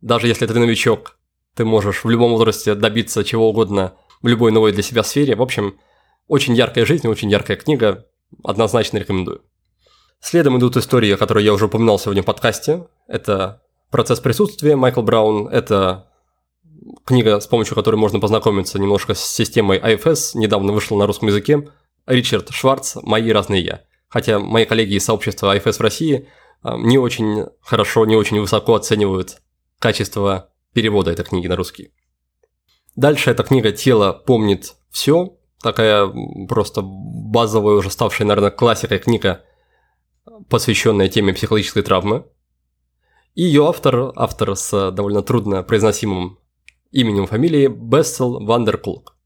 [0.00, 1.18] даже если ты новичок,
[1.54, 5.34] ты можешь в любом возрасте добиться чего угодно– в любой новой для себя сфере.
[5.34, 5.78] В общем,
[6.26, 8.06] очень яркая жизнь, очень яркая книга,
[8.44, 9.42] однозначно рекомендую.
[10.20, 12.86] Следом идут истории, которые я уже упоминал сегодня в подкасте.
[13.08, 15.48] Это «Процесс присутствия» Майкл Браун.
[15.48, 16.09] Это
[17.04, 20.32] книга, с помощью которой можно познакомиться немножко с системой IFS.
[20.34, 21.68] Недавно вышла на русском языке.
[22.06, 23.82] Ричард Шварц «Мои разные я».
[24.08, 26.28] Хотя мои коллеги из сообщества IFS в России
[26.62, 29.40] а, не очень хорошо, не очень высоко оценивают
[29.78, 31.92] качество перевода этой книги на русский.
[32.96, 36.12] Дальше эта книга «Тело помнит все», такая
[36.48, 39.44] просто базовая, уже ставшая, наверное, классикой книга,
[40.48, 42.26] посвященная теме психологической травмы.
[43.34, 46.38] И ее автор, автор с довольно трудно произносимым
[46.90, 49.16] именем фамилии Бессел Вандерклук.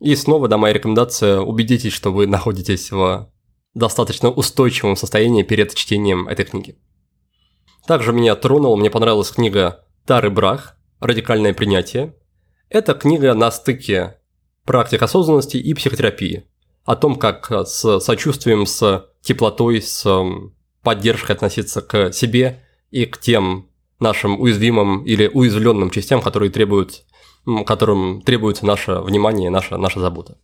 [0.00, 3.30] И снова, да, моя рекомендация, убедитесь, что вы находитесь в
[3.74, 6.78] достаточно устойчивом состоянии перед чтением этой книги.
[7.86, 12.14] Также меня тронула, мне понравилась книга Тары Брах «Радикальное принятие».
[12.68, 14.18] Это книга на стыке
[14.64, 16.44] практик осознанности и психотерапии.
[16.84, 20.06] О том, как с сочувствием, с теплотой, с
[20.82, 23.70] поддержкой относиться к себе и к тем
[24.00, 27.04] нашим уязвимым или уязвленным частям, которые требуют,
[27.66, 30.38] которым требуется наше внимание, наша, наша забота.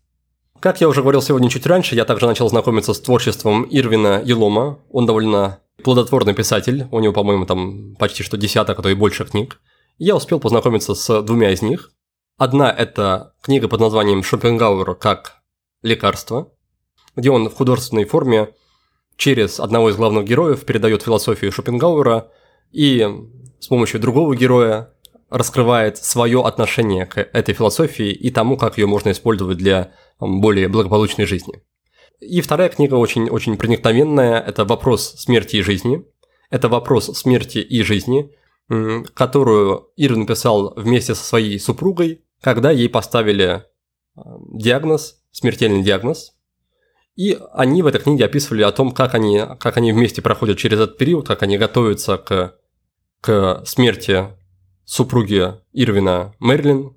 [0.60, 4.80] Как я уже говорил сегодня чуть раньше, я также начал знакомиться с творчеством Ирвина Елома.
[4.90, 9.24] Он довольно плодотворный писатель, у него, по-моему, там почти что десяток, а то и больше
[9.24, 9.58] книг.
[9.96, 11.92] Я успел познакомиться с двумя из них.
[12.36, 15.42] Одна– это книга под названием «Шопенгауэр как
[15.82, 16.52] лекарство»,
[17.16, 18.50] где он в художественной форме
[19.16, 22.30] через одного из главных героев передает философию Шопенгауэра
[22.72, 23.06] и
[23.58, 24.92] с помощью другого героя
[25.28, 31.24] раскрывает свое отношение к этой философии и тому, как ее можно использовать для более благополучной
[31.24, 31.62] жизни.
[32.20, 36.04] И вторая книга очень, очень проникновенная– это «Вопрос смерти и жизни».
[36.50, 38.30] Это «Вопрос смерти и жизни»,
[39.14, 44.20] которую Ир написал вместе со своей супругой, когда ей поставили э,
[44.52, 46.34] диагноз, смертельный диагноз.
[47.16, 50.78] И они в этой книге описывали о том, как они, как они вместе проходят через
[50.78, 52.56] этот период, как они готовятся к,
[53.20, 54.28] к смерти
[54.84, 56.96] супруги Ирвина Мэрилин.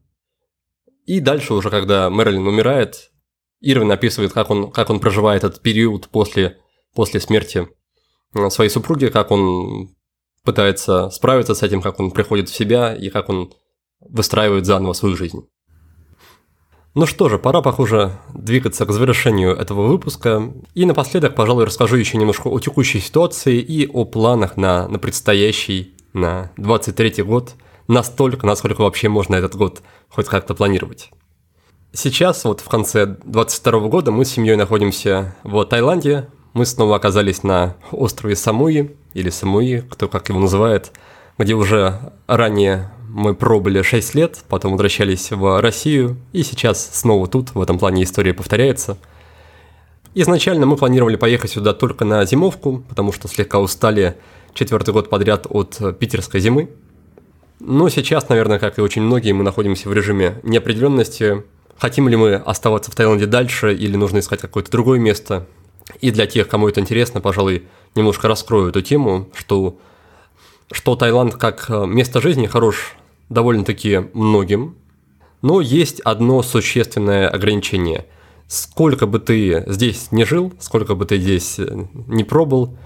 [1.05, 3.11] И дальше уже, когда Мэрилин умирает,
[3.61, 6.57] Ирвин описывает, как он, как он проживает этот период после,
[6.95, 7.67] после смерти
[8.36, 9.95] э, своей супруги, как он
[10.43, 13.53] пытается справиться с этим, как он приходит в себя и как он
[13.99, 15.47] выстраивает заново свою жизнь.
[16.95, 20.53] Ну что же, пора, похоже, двигаться к завершению этого выпуска.
[20.76, 25.95] И напоследок, пожалуй, расскажу еще немножко о текущей ситуации и о планах на, на предстоящий,
[26.14, 27.55] на 23 год,
[27.88, 31.11] настолько, насколько вообще можно этот год хоть как-то планировать.
[31.91, 36.28] Сейчас, вот в конце 22 года, мы с семьей находимся в Таиланде.
[36.53, 40.91] Мы снова оказались на острове Самуи, или Самуи, кто как его называет,
[41.38, 47.53] где уже ранее мы пробыли 6 лет, потом возвращались в Россию, и сейчас снова тут,
[47.53, 48.97] в этом плане история повторяется.
[50.16, 54.18] Изначально мы планировали поехать сюда только на зимовку, потому что слегка устали
[54.53, 56.69] четвертый год подряд от питерской зимы.
[57.59, 61.43] Но сейчас, наверное, как и очень многие, мы находимся в режиме неопределенности,
[61.77, 65.47] Хотим ли мы оставаться в Таиланде дальше или нужно искать какое-то другое место?
[65.99, 69.77] И для тех, кому это интересно, пожалуй, немножко раскрою эту тему, что,
[70.71, 72.95] что Таиланд как э, место жизни хорош
[73.29, 74.75] довольно-таки многим,
[75.41, 78.05] но есть одно существенное ограничение.
[78.47, 82.77] Сколько бы ты здесь не жил, сколько бы ты здесь э, не пробыл,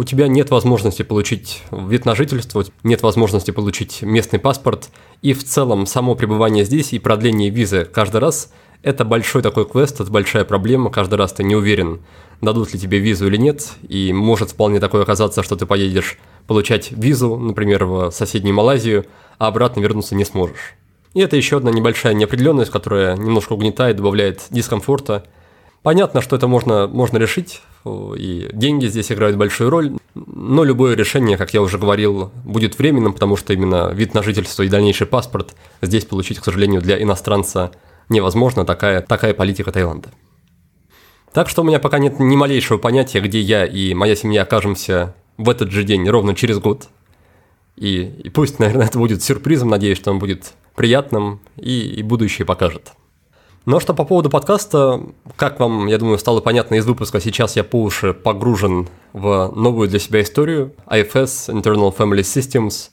[0.00, 4.88] у тебя нет возможности получить вид на жительство, нет возможности получить местный паспорт,
[5.20, 8.50] и в целом само пребывание здесь и продление визы каждый раз–
[8.82, 12.00] это большой такой квест, это большая проблема, каждый раз ты не уверен,
[12.40, 16.92] дадут ли тебе визу или нет, и может вполне такое оказаться, что ты поедешь получать
[16.92, 19.04] визу, например, в соседнюю Малайзию,
[19.36, 20.76] а обратно вернуться не сможешь.
[21.12, 25.26] И это еще одна небольшая неопределенность, которая немножко угнетает, добавляет дискомфорта.
[25.82, 31.38] Понятно, что это можно, можно решить, и деньги здесь играют большую роль, но любое решение,
[31.38, 35.54] как я уже говорил, будет временным, потому что именно вид на жительство и дальнейший паспорт
[35.80, 37.70] здесь получить, к сожалению, для иностранца
[38.10, 40.10] невозможно, такая, такая политика Таиланда.
[41.32, 45.14] Так что у меня пока нет ни малейшего понятия, где я и моя семья окажемся
[45.38, 46.88] в этот же день, ровно через год.
[47.76, 52.44] И, и пусть, наверное, это будет сюрпризом, надеюсь, что он будет приятным, и, и будущее
[52.44, 52.92] покажет.
[53.72, 55.00] А что по поводу подкаста,
[55.36, 59.88] как вам, я думаю, стало понятно из выпуска, сейчас я по уши погружен в новую
[59.88, 62.90] для себя историю IFS, Internal Family Systems.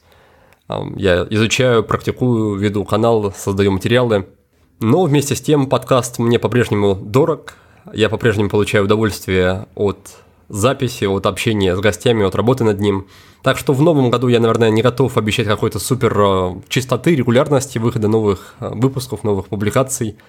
[0.95, 4.27] Я изучаю, практикую, веду канал, создаю материалы.
[4.79, 7.55] Но вместе с тем подкаст мне по-прежнему дорог.
[7.91, 9.97] Я по-прежнему получаю удовольствие от
[10.47, 13.07] записи, от общения с гостями, от работы над ним.
[13.41, 17.79] Так что в новом году я, наверное, не готов обещать какой-то супер э, чистоты, регулярности
[17.79, 20.17] выхода новых э, выпусков, новых публикаций–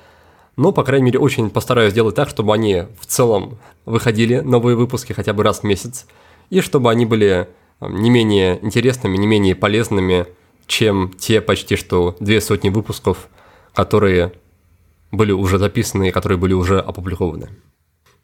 [0.59, 5.13] но, по крайней мере, очень постараюсь сделать так, чтобы они в целом выходили, новые выпуски,
[5.13, 6.05] хотя бы раз в месяц,
[6.51, 7.49] и чтобы они были
[7.81, 10.27] не менее интересными, не менее полезными,
[10.67, 13.29] чем те почти что две сотни выпусков,
[13.73, 14.33] которые
[15.13, 17.51] были уже записаны и которые были уже опубликованы.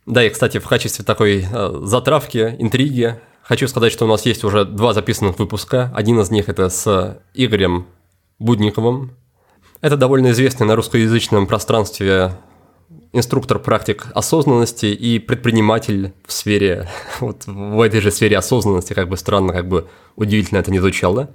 [0.05, 4.43] Да, и, кстати, в качестве такой э, затравки, интриги, хочу сказать, что у нас есть
[4.43, 5.93] уже два записанных выпуска.
[5.95, 7.87] Один из них это с Игорем
[8.41, 9.13] Будниковым,
[9.81, 12.33] это довольно известный на русскоязычном пространстве
[13.13, 16.89] инструктор практик осознанности и предприниматель в сфере,
[17.21, 21.31] вот в этой же сфере осознанности, как бы странно, как бы удивительно это не звучало.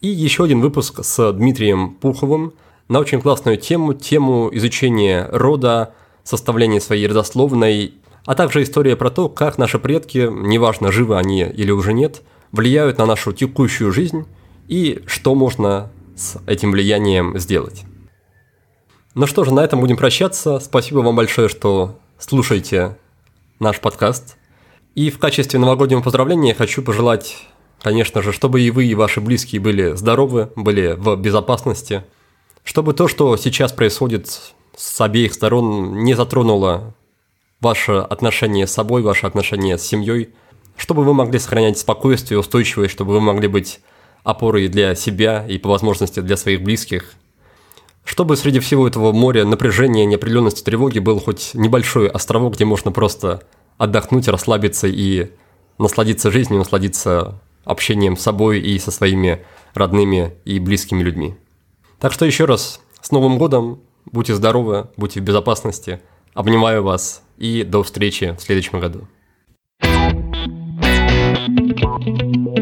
[0.00, 2.54] И еще один выпуск с Дмитрием Пуховым
[2.88, 9.28] на очень классную тему, тему изучения рода, составления своей родословной, а также история про то,
[9.28, 14.26] как наши предки, неважно, живы они или уже нет, влияют на нашу текущую жизнь
[14.68, 15.90] и что можно
[16.20, 17.84] с этим влиянием сделать.
[19.14, 20.60] Ну что же, на этом будем прощаться.
[20.60, 22.96] Спасибо вам большое, что слушаете
[23.58, 24.36] наш подкаст.
[24.94, 27.38] И в качестве новогоднего поздравления хочу пожелать,
[27.80, 32.04] конечно же, чтобы и вы, и ваши близкие были здоровы, были в безопасности,
[32.64, 36.94] чтобы то, что сейчас происходит с обеих сторон, не затронуло
[37.60, 40.30] ваше отношение с собой, ваше отношение с семьей,
[40.76, 43.80] чтобы вы могли сохранять спокойствие, устойчивость, чтобы вы могли быть
[44.24, 47.14] опорой для себя и по возможности для своих близких,
[48.04, 53.42] чтобы среди всего этого моря напряжения, неопределенности, тревоги был хоть небольшой островок, где можно просто
[53.78, 55.30] отдохнуть, расслабиться и
[55.78, 59.44] насладиться жизнью, насладиться общением с собой и со своими
[59.74, 61.36] родными и близкими людьми.
[61.98, 66.00] Так что еще раз, с Новым годом, будьте здоровы, будьте в безопасности,
[66.34, 69.06] обнимаю вас и до встречи в следующем году.
[72.02, 72.59] thank you